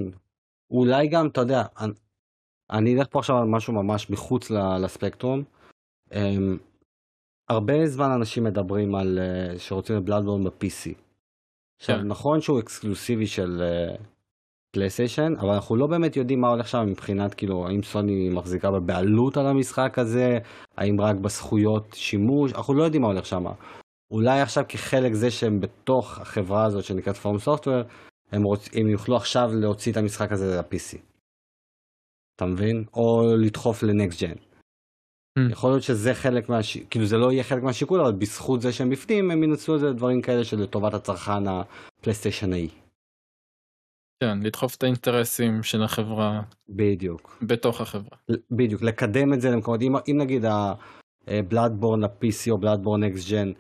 [0.72, 1.94] אולי גם, אתה יודע, אני,
[2.70, 4.52] אני אלך פה עכשיו על משהו ממש מחוץ
[4.84, 5.44] לספקטרום.
[6.10, 6.14] Um,
[7.50, 10.94] הרבה זמן אנשים מדברים על uh, שרוצים את בלאדבורן ב-PC.
[11.82, 12.08] עכשיו, כן.
[12.08, 13.62] נכון שהוא אקסקלוסיבי של
[14.72, 19.38] פלייסטיישן, אבל אנחנו לא באמת יודעים מה הולך שם מבחינת, כאילו, האם סוני מחזיקה בבעלות
[19.38, 20.38] על המשחק הזה,
[20.78, 23.46] האם רק בזכויות שימוש, אנחנו לא יודעים מה הולך שם.
[24.12, 27.82] אולי עכשיו כחלק זה שהם בתוך החברה הזאת שנקראת פורם סופטוור,
[28.32, 28.70] הם, רוצ...
[28.74, 30.98] הם יוכלו עכשיו להוציא את המשחק הזה ל-PC.
[32.36, 32.84] אתה מבין?
[32.94, 34.36] או לדחוף לנקסט ג'ן.
[35.40, 35.52] Hmm.
[35.52, 36.78] יכול להיות שזה חלק מהש...
[36.78, 39.88] כאילו זה לא יהיה חלק מהשיקול, אבל בזכות זה שהם בפנים, הם ינצלו את זה
[39.88, 42.68] לדברים כאלה שלטובת הצרכן הפלייסטיישנאי.
[44.22, 47.38] כן, לדחוף את האינטרסים של החברה בדיוק.
[47.48, 48.18] בתוך החברה.
[48.52, 50.46] בדיוק, לקדם את זה למקומות, אם, אם נגיד
[51.28, 53.52] הבלאדבורן ל-PC או בלאדבורן אקס ג'ן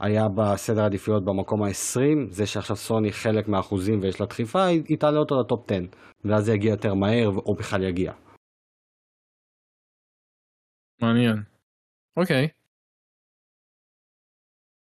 [0.00, 5.18] היה בסדר העדיפויות במקום ה-20, זה שעכשיו סוני חלק מהאחוזים ויש לה דחיפה, היא תעלה
[5.18, 5.80] אותו לטופ 10,
[6.24, 8.12] ואז זה יגיע יותר מהר, או בכלל יגיע.
[11.02, 11.42] מעניין.
[12.16, 12.48] אוקיי.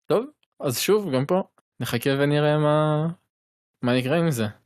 [0.06, 0.26] טוב,
[0.60, 1.42] אז שוב, גם פה,
[1.80, 3.06] נחכה ונראה מה,
[3.82, 4.65] מה יקרה עם זה.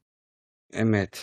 [0.83, 1.17] אמת.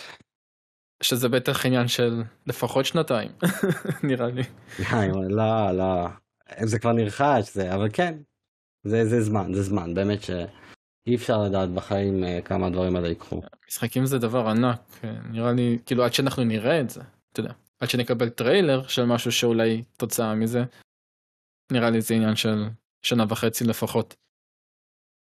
[1.02, 3.30] שזה בטח עניין של לפחות שנתיים,
[4.08, 4.42] נראה לי.
[4.78, 6.08] די, לא, לא,
[6.62, 8.18] זה כבר נרכש, זה, אבל כן,
[8.84, 13.40] זה, זה זמן, זה זמן, באמת שאי אפשר לדעת בחיים אה, כמה הדברים האלה ייקחו.
[13.68, 14.80] משחקים זה דבר ענק,
[15.30, 17.00] נראה לי, כאילו עד שאנחנו נראה את זה,
[17.32, 20.60] אתה יודע, עד שנקבל טריילר של משהו שאולי תוצאה מזה,
[21.72, 22.64] נראה לי זה עניין של
[23.02, 24.14] שנה וחצי לפחות.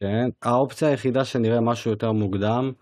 [0.02, 2.72] כן, האופציה היחידה שנראה משהו יותר מוקדם,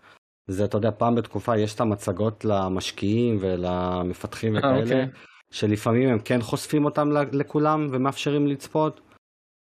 [0.49, 5.07] זה אתה יודע, פעם בתקופה יש את המצגות למשקיעים ולמפתחים אה, וכאלה, אוקיי.
[5.51, 9.01] שלפעמים הם כן חושפים אותם לכולם ומאפשרים לצפות.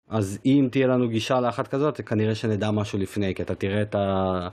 [0.09, 3.95] אז אם תהיה לנו גישה לאחת כזאת, כנראה שנדע משהו לפני, כי אתה תראה את,
[3.95, 4.47] ה...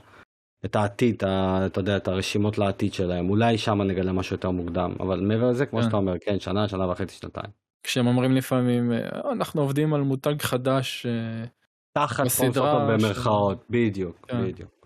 [0.65, 1.65] את העתיד, ה...
[1.65, 3.29] אתה יודע, את הרשימות לעתיד שלהם.
[3.29, 5.85] אולי שם נגלה משהו יותר מוקדם, אבל מעבר לזה, כמו כן.
[5.85, 7.51] שאתה אומר, כן, שנה, שנה וחצי, שנתיים.
[7.83, 11.45] כשהם אומרים לפעמים, "אה, אנחנו עובדים על מותג חדש, אה,
[11.93, 14.43] תחת בסדרה של- במרכאות, בדיוק, כן.
[14.43, 14.78] בדיוק.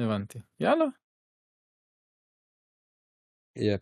[0.00, 0.38] הבנתי.
[0.60, 0.84] יאללה.
[3.56, 3.80] יפ.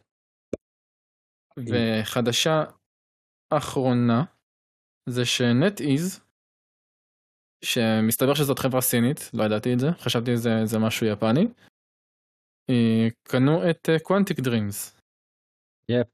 [1.59, 2.64] וחדשה
[3.51, 4.25] אחרונה
[5.09, 6.20] זה ש NetEase,
[7.64, 11.45] שמסתבר שזאת חברה סינית, לא ידעתי את זה, חשבתי שזה זה משהו יפני,
[12.71, 15.01] אה, קנו את Quantic Dreams,
[15.91, 16.12] יפ.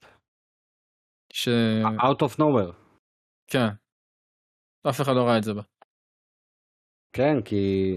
[1.33, 1.49] ש...
[1.99, 2.75] Out of nowhere.
[3.47, 3.69] כן.
[4.89, 5.63] אף אחד לא ראה את זה בה.
[7.13, 7.95] כן, כי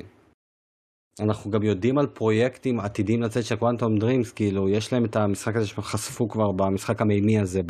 [1.19, 5.55] אנחנו גם יודעים על פרויקטים עתידים לצאת של קוואנטום דרימס, כאילו, יש להם את המשחק
[5.55, 7.61] הזה שחשפו כבר במשחק המימי הזה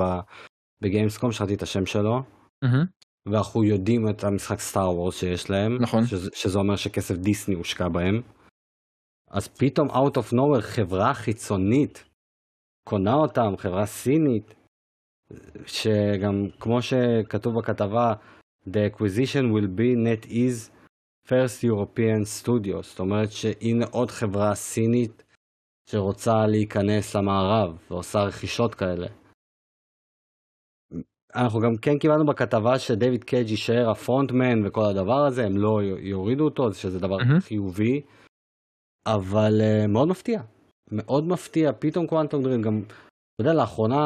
[0.84, 2.22] בגיימסקום, שכחתי את השם שלו.
[3.26, 6.06] ואנחנו יודעים את המשחק סטאר וורס שיש להם, נכון.
[6.06, 8.22] שזה, שזה אומר שכסף דיסני הושקע בהם.
[9.30, 12.04] אז פתאום Out of nowhere חברה חיצונית
[12.89, 14.54] קונה אותם, חברה סינית,
[15.66, 18.14] שגם כמו שכתוב בכתבה,
[18.68, 20.76] The acquisition will be NetEase
[21.28, 25.23] first European Studio, זאת אומרת שהנה עוד חברה סינית
[25.89, 29.07] שרוצה להיכנס למערב ועושה רכישות כאלה.
[31.36, 36.45] אנחנו גם כן קיבלנו בכתבה שדייוויד קייג' יישאר הפרונטמן וכל הדבר הזה, הם לא יורידו
[36.45, 37.39] אותו, שזה דבר מהמם.
[37.39, 38.01] חיובי,
[39.07, 40.41] אבל אה, מאוד מפתיע,
[40.91, 44.05] מאוד מפתיע, פתאום Quantic Dream, גם, אתה יודע, לאחרונה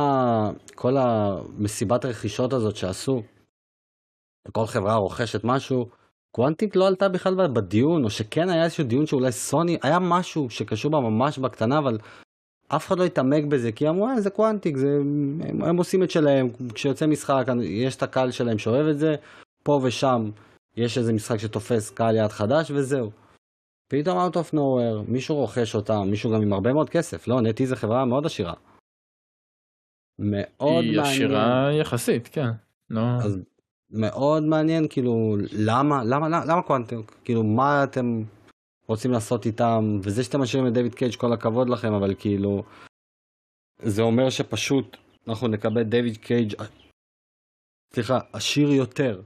[0.76, 3.22] כל המסיבת רכישות הזאת שעשו,
[4.48, 5.86] וכל חברה רוכשת משהו,
[6.32, 10.92] Quantic לא עלתה בכלל בדיון, או שכן היה איזשהו דיון שאולי סוני, היה משהו שקשור
[10.92, 11.98] בה ממש בקטנה, אבל
[12.68, 14.96] אף אחד לא התעמק בזה, כי אמרו, אה, זה Quantic, זה...
[14.96, 19.16] הם, הם עושים את שלהם, כשיוצא משחק, יש את הקהל שלהם שאוהב את זה,
[19.64, 20.30] פה ושם
[20.78, 23.12] יש איזה משחק שתופס קהל יעד חדש, וזהו.
[23.88, 27.68] פתאום out of nowhere, מישהו רוכש אותם, מישהו גם עם הרבה מאוד כסף, לא, נטי
[27.68, 28.54] זה חברה מאוד עשירה.
[30.20, 31.02] מאוד היא מעניין.
[31.02, 32.50] עשירה יחסית, כן.
[32.90, 33.02] לא...
[33.02, 33.40] אז
[33.92, 37.04] מאוד מעניין, כאילו, למה, למה, למה, למה קוונטום?
[37.24, 38.24] כאילו, מה אתם
[38.88, 40.00] רוצים לעשות איתם?
[40.04, 42.64] וזה שאתם משאירים את דיוויד קייג', כל הכבוד לכם, אבל כאילו,
[43.84, 46.54] זה אומר שפשוט אנחנו נקבל דיוויד קייג',
[47.94, 49.22] סליחה, עשיר יותר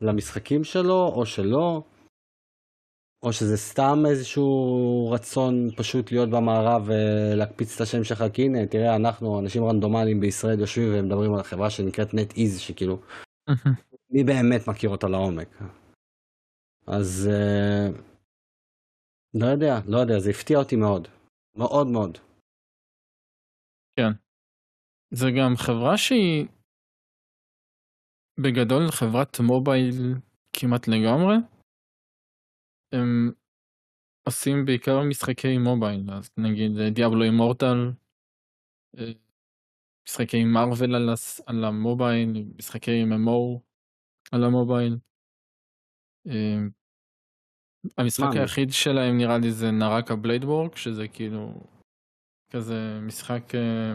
[0.00, 1.82] למשחקים שלו, או שלא,
[3.22, 8.96] או שזה סתם איזשהו רצון פשוט להיות במערב ולהקפיץ את השם שלך, כי הנה, תראה,
[8.96, 12.98] אנחנו אנשים רנדומליים בישראל יושבים ומדברים על החברה שנקראת נט איז, שכאילו,
[14.10, 15.48] מי באמת מכיר אותה לעומק.
[16.86, 17.88] אז אה,
[19.34, 21.08] לא יודע, לא יודע, זה הפתיע אותי מאוד.
[21.58, 22.18] מאוד מאוד.
[25.10, 26.46] זה גם חברה שהיא
[28.40, 30.14] בגדול חברת מובייל
[30.52, 31.36] כמעט לגמרי.
[32.92, 33.32] הם
[34.26, 37.78] עושים בעיקר משחקי מובייל, אז נגיד אה, דיאבלו אימורטל,
[38.98, 39.12] אה,
[40.08, 40.44] משחקי
[41.12, 43.65] הס- על המובייל, משחקי MMO
[44.32, 44.98] על המובייל.
[46.28, 46.58] אה,
[47.98, 51.54] המשחק היחיד שלהם נראה לי זה נרקה בליידוורק, שזה כאילו
[52.52, 53.92] כזה משחק אה,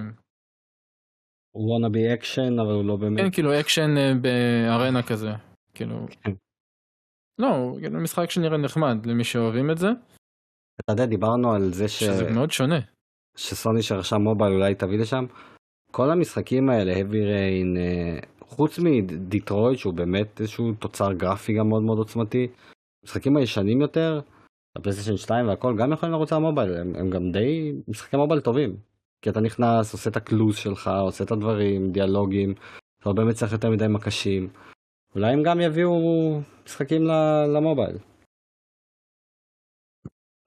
[1.55, 3.19] הוא wanna be action, אבל הוא לא באמת.
[3.19, 5.31] כן, כאילו אקשן אה, בארנה כזה,
[5.73, 6.31] כאילו, כן.
[7.39, 9.87] לא, כאילו משחק שנראה נחמד למי שאוהבים את זה,
[10.81, 11.99] אתה יודע, דיברנו על זה ש...
[11.99, 12.79] שזה מאוד שונה.
[13.37, 15.25] שסוני שרכשה מובייל אולי תביא לשם.
[15.91, 18.19] כל המשחקים האלה, Heavy Rain, אה,
[18.51, 22.47] חוץ מ Detroit שהוא באמת איזשהו תוצר גרפי גם מאוד מאוד עוצמתי,
[23.03, 24.21] המשחקים הישנים יותר,
[24.75, 28.77] הפלייסטיישן 2 והכל גם יכולים לרוץ על המובייל, הם, הם גם די משחקי מובייל טובים.
[29.21, 33.51] כי אתה נכנס, עושה את הקלוז שלך, עושה את הדברים, דיאלוגים, אתה לא באמת צריך
[33.51, 34.49] יותר מדי מקשים.
[35.15, 35.91] אולי הם גם יביאו
[36.65, 37.01] משחקים
[37.55, 37.97] למובייל.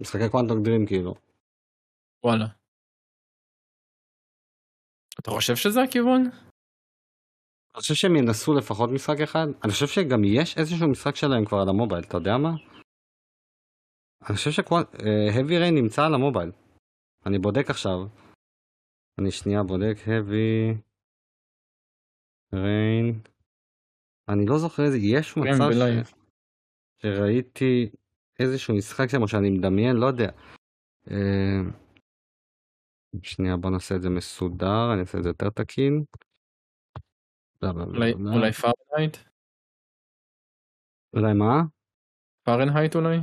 [0.01, 1.15] משחקי קוונטום דרים כאילו.
[2.25, 2.47] וואלה.
[5.21, 6.23] אתה חושב שזה הכיוון?
[7.75, 9.47] אני חושב שהם ינסו לפחות משחק אחד.
[9.65, 12.51] אני חושב שגם יש איזשהו משחק שלהם כבר על המובייל, אתה יודע מה?
[14.29, 16.51] אני חושב ש-Heavy Rain נמצא על המובייל.
[17.27, 17.99] אני בודק עכשיו.
[19.21, 20.79] אני שנייה בודק Heavy
[22.55, 23.29] Rain.
[24.29, 25.75] אני לא זוכר איזה, יש מצב ש...
[25.75, 26.07] בלייב.
[27.03, 27.91] שראיתי
[28.41, 30.31] איזשהו משחק שם, או שאני מדמיין, לא יודע.
[31.11, 31.61] אה,
[33.23, 36.05] שנייה בוא נעשה את זה מסודר, אני אעשה את זה יותר תקין.
[37.73, 38.33] בלה, אולי- בלה.
[38.35, 39.17] אולי Fahrenheit?
[41.17, 41.63] אולי מה?
[42.43, 43.17] Fahrenheit אולי?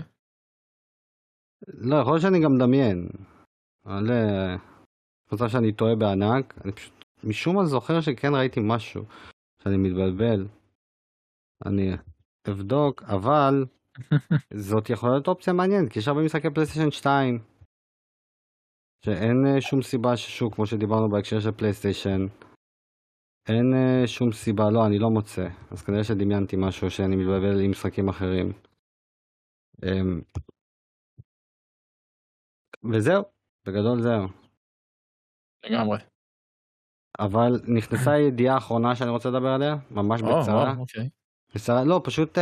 [1.68, 3.08] לא, יכול להיות שאני גם מדמיין.
[3.86, 4.08] אבל
[5.30, 9.04] חושב שאני טועה בענק, אני פשוט משום מה זוכר שכן ראיתי משהו,
[9.64, 10.48] שאני מתבלבל.
[11.66, 11.92] אני
[12.50, 13.66] אבדוק, אבל
[14.68, 17.40] זאת יכולה להיות אופציה מעניינת, כי יש הרבה משחקי פלייסטיישן 2,
[19.06, 22.26] שאין אה, שום סיבה ששוק, כמו שדיברנו בהקשר של פלייסטיישן,
[23.48, 27.72] אין אה, שום סיבה, לא, אני לא מוצא, אז כנראה שדמיינתי משהו שאני מתבלבל עם
[27.72, 28.52] משחקים אחרים.
[29.84, 30.22] אמ,
[32.92, 33.24] וזהו,
[33.66, 34.28] בגדול זהו.
[35.66, 35.98] לגמרי.
[37.20, 40.76] אבל נכנסה ידיעה אחרונה שאני רוצה לדבר עליה, ממש בקצרה.
[40.78, 41.10] אוקיי.
[41.50, 42.42] בקצרה, לא, פשוט uh,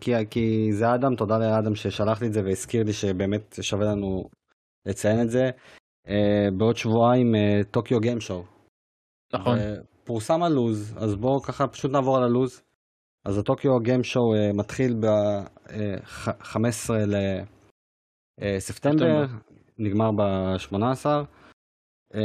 [0.00, 4.30] כי, כי זה אדם, תודה לאדם ששלח לי את זה והזכיר לי שבאמת שווה לנו
[4.86, 5.50] לציין את זה.
[6.06, 6.10] אה,
[6.58, 7.34] בעוד שבועיים
[7.70, 8.44] Tokyo Game Show.
[9.32, 9.58] נכון.
[10.04, 12.62] פורסם הלוז, אז בואו ככה פשוט נעבור על הלוז.
[13.24, 16.56] אז הטוקיו גיים שואו uh, מתחיל ב-15
[16.90, 16.92] אה,
[18.38, 19.24] לספטמבר,
[19.78, 21.06] נגמר ב-18.
[22.12, 22.16] אה,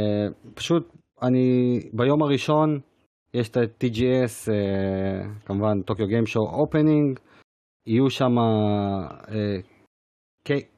[0.54, 2.80] פשוט אני ביום הראשון
[3.34, 4.50] יש את ה-TGS,
[5.44, 7.18] כמובן Tokyo Game Show opening,
[7.86, 8.32] יהיו שם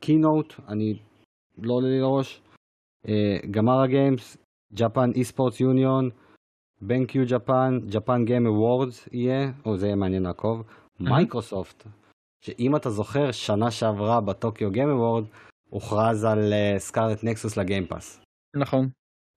[0.01, 0.98] keynote, אני
[1.59, 2.42] לא עולה לי לראש,
[3.51, 4.37] Gamera Games,
[4.74, 6.11] Japan Esports Union,
[6.83, 10.62] BenQ Japan, Japan Game Awards יהיה, או זה יהיה מעניין לעקוב,
[11.01, 11.87] מייקרוסופט,
[12.45, 15.24] שאם אתה זוכר, שנה שעברה ב-Tokyo Game Award,
[15.70, 18.20] הוכרז על Scarlet Nexus ל-Game Pass.
[18.57, 18.89] נכון.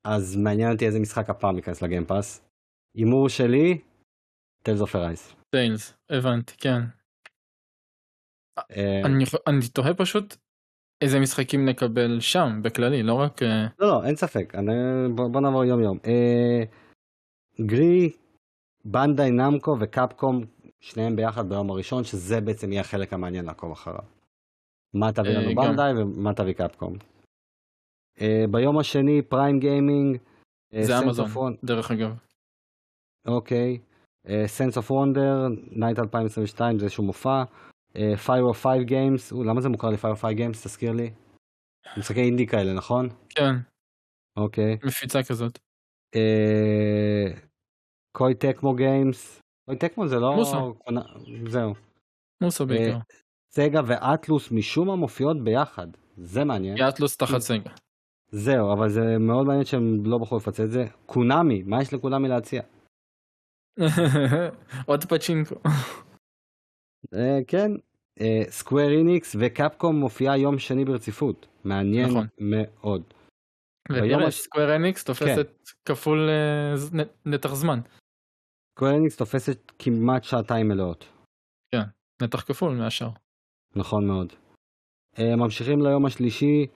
[0.07, 2.49] אז מעניין אותי איזה משחק הפעם ייכנס ל-Game Pass.
[2.97, 3.81] הימור שלי,
[4.63, 5.35] Tales of Arise.
[5.55, 6.81] Tales, הבנתי, כן.
[9.05, 10.35] אני, אני תוהה פשוט
[11.03, 13.41] איזה משחקים נקבל שם בכללי, לא רק...
[13.79, 14.53] לא, לא, אין ספק,
[15.15, 15.97] בוא, בוא נעבור יום יום.
[17.59, 18.11] אה, גרי,
[18.85, 20.45] בנדאי נמקו וקפקום,
[20.79, 24.03] שניהם ביחד ביום הראשון, שזה בעצם יהיה החלק המעניין לעקוב אחריו.
[24.93, 26.93] מה תביא לנו אה, בנדאי ומה תביא קפקום.
[28.17, 30.17] Uh, ביום השני פריים גיימינג.
[30.81, 32.17] זה אמזון, דרך אגב.
[33.27, 33.79] אוקיי.
[34.45, 37.43] Sense of Wonder Night 2022, זה איזשהו מופע.
[38.25, 40.63] Five O Five Games, למה זה מוכר לי Five O Five Games?
[40.63, 41.11] תזכיר לי.
[41.97, 43.09] משחקי אינדי כאלה, נכון?
[43.29, 43.55] כן.
[44.37, 44.77] אוקיי.
[44.83, 45.59] מפיצה כזאת.
[48.11, 49.41] Koei Tecmo Games.
[49.65, 50.35] Koei Tecmo זה לא...
[50.35, 50.73] מוסו.
[51.49, 51.73] זהו.
[52.41, 52.97] מוסו בעיקר.
[53.51, 55.87] סגה ואטלוס משום מה מופיעות ביחד.
[56.17, 56.77] זה מעניין.
[56.77, 57.69] כי אטלוס תחת סגה.
[58.31, 60.85] זהו, אבל זה מאוד מעניין שהם לא בחרו לפצל את זה.
[61.05, 62.61] קונאמי, מה יש לקונאמי להציע?
[64.87, 65.55] עוד פצ'ינקו.
[67.47, 67.71] כן,
[68.49, 71.47] סקוויר איניקס וקפקום מופיעה יום שני ברציפות.
[71.63, 72.27] מעניין נכון.
[72.39, 73.03] מאוד.
[73.91, 75.47] ותראה, סקוויר איניקס תופסת
[75.85, 76.29] כפול
[77.25, 77.79] נתח זמן.
[78.75, 81.05] סקוויר איניקס תופסת כמעט שעתיים מלאות.
[81.71, 81.81] כן,
[82.21, 83.09] נתח כפול מהשאר.
[83.75, 84.33] נכון מאוד.
[85.19, 86.67] ממשיכים ליום השלישי.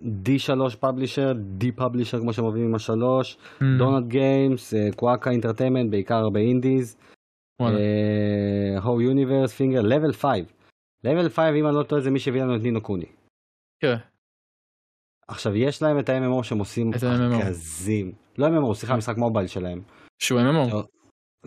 [0.00, 3.38] D3 פאבלישר, D פאבלישר כמו שהם עובדים עם השלוש,
[3.78, 6.96] דונלד גיימס, קוואקה אינטרטיימנט, בעיקר באינדיז,
[8.82, 10.40] הו יוניברס, פינגר, לבל 5.
[11.04, 13.06] לבל 5 אם אני לא טועה זה מי שהביא לנו את נינו קוני.
[13.82, 13.96] כן.
[15.30, 19.82] עכשיו יש להם את ה-MMO שהם עושים ארגזים, לא MMO, סליחה, משחק מובייל שלהם.
[20.18, 20.76] שהוא MMO.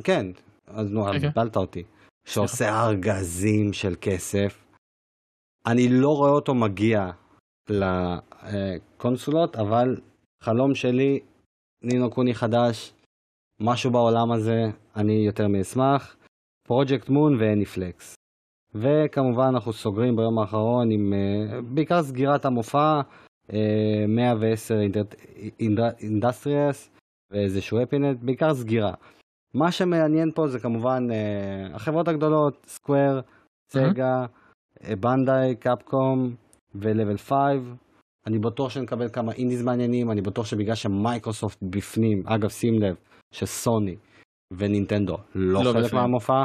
[0.03, 0.25] כן,
[0.67, 1.05] אז נו,
[1.35, 1.83] בלת אותי.
[2.25, 4.65] שעושה ארגזים של כסף.
[5.67, 7.09] אני לא רואה אותו מגיע
[7.69, 9.97] לקונסולות, אבל
[10.43, 11.19] חלום שלי,
[11.83, 12.93] נינו קוני חדש,
[13.61, 14.61] משהו בעולם הזה,
[14.95, 16.15] אני יותר מאשמח.
[16.67, 18.15] Project Moon ו-Aniplex.
[18.75, 23.01] וכמובן אנחנו סוגרים ביום האחרון עם אה, בעיקר סגירת המופע,
[24.07, 24.79] 110
[25.99, 26.89] Industries
[27.31, 28.93] ואיזשהו event, בעיקר סגירה.
[29.53, 33.19] מה שמעניין פה זה כמובן אה, החברות הגדולות, סקוואר,
[33.71, 34.25] סגה,
[34.99, 36.35] בנדאי, קפקום,
[36.75, 37.31] ולבל 5.
[38.27, 42.95] אני בטוח שנקבל כמה אינדיז מעניינים, אני בטוח שבגלל שמייקרוסופט בפנים, אגב שים לב,
[43.31, 43.95] שסוני
[44.51, 45.93] ונינטנדו לא, לא חלק.
[45.93, 46.43] מהמופע,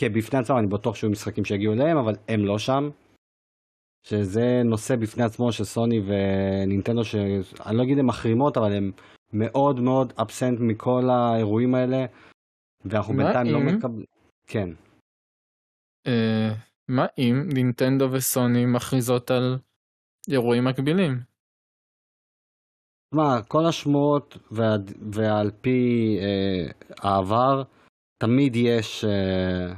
[0.00, 2.90] כי בפני עצמם אני בטוח שיהיו משחקים שיגיעו אליהם, אבל הם לא שם.
[4.02, 8.92] שזה נושא בפני עצמו של סוני ונינטנדו, שאני לא אגיד הם מחרימות, אבל הם
[9.32, 12.06] מאוד מאוד אבסנט מכל האירועים האלה,
[12.84, 14.04] ואנחנו בינתיים לא מקבלים...
[14.46, 14.68] כן.
[16.08, 16.10] Uh,
[16.88, 19.58] מה אם נינטנדו וסוני מכריזות על
[20.30, 21.20] אירועים מקבילים?
[23.14, 24.76] מה, כל השמועות וה,
[25.12, 27.62] ועל פי אה, העבר,
[28.18, 29.74] תמיד יש אה,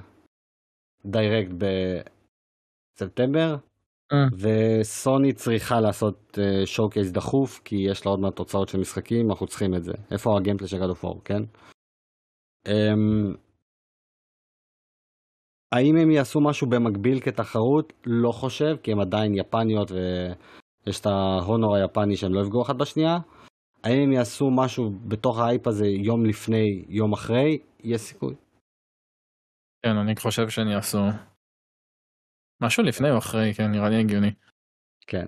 [1.05, 1.51] דיירקט
[2.99, 3.57] בספטמבר.
[4.39, 9.31] וסוני צריכה לעשות אה, שואו קייס דחוף, כי יש לה עוד מעט תוצאות של משחקים,
[9.31, 9.93] אנחנו צריכים את זה.
[10.11, 11.43] איפה הגיימפלי של God of War, כן?
[12.67, 12.95] אה,
[15.73, 17.93] האם הם יעשו משהו במקביל כתחרות?
[18.07, 23.19] לא חושב, כי הם עדיין יפניות ויש את ההונור היפני שהם לא יפגעו אחת בשנייה.
[23.85, 27.59] האם הם יעשו משהו בתוך האייפ הזה יום לפני, יום אחרי?
[27.85, 28.35] יש סיכוי.
[29.83, 30.99] כן, אני חושב שהם יעשו
[32.63, 34.31] משהו לפני או אחרי, כן, נראה לי הגיוני.
[35.07, 35.27] כן.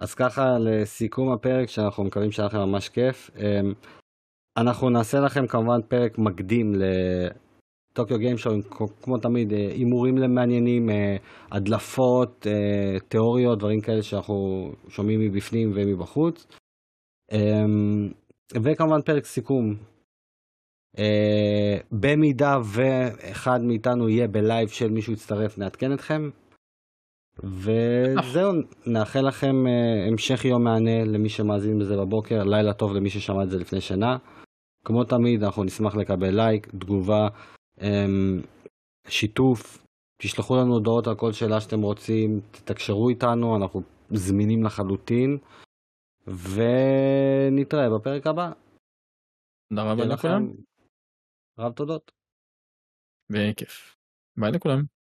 [0.00, 3.30] אז ככה לסיכום הפרק שאנחנו מקווים שהיה לכם ממש כיף.
[3.36, 3.72] אמ,
[4.56, 6.72] אנחנו נעשה לכם כמובן פרק מקדים
[7.92, 8.54] לטוקיו גיים שואו,
[9.02, 11.16] כמו תמיד, אה, הימורים למעניינים, אה,
[11.50, 16.46] הדלפות, אה, תיאוריות, דברים כאלה שאנחנו שומעים מבפנים ומבחוץ.
[17.32, 18.12] אמ,
[18.62, 19.74] וכמובן פרק סיכום.
[21.92, 26.30] במידה ואחד מאיתנו יהיה בלייב של מישהו יצטרף, נעדכן אתכם.
[27.44, 28.52] וזהו,
[28.86, 29.54] נאחל לכם
[30.12, 34.16] המשך יום מהנה למי שמאזין בזה בבוקר, לילה טוב למי ששמע את זה לפני שנה.
[34.84, 37.28] כמו תמיד, אנחנו נשמח לקבל לייק, תגובה,
[37.80, 38.40] אמ,
[39.08, 39.86] שיתוף,
[40.22, 45.38] תשלחו לנו הודעות על כל שאלה שאתם רוצים, תתקשרו איתנו, אנחנו זמינים לחלוטין,
[46.26, 48.50] ונתראה בפרק הבא.
[49.68, 50.52] תודה רבה לכולם.
[51.58, 52.10] רב תודות.
[53.32, 53.96] בכיף.
[54.36, 54.95] ביי לכולם.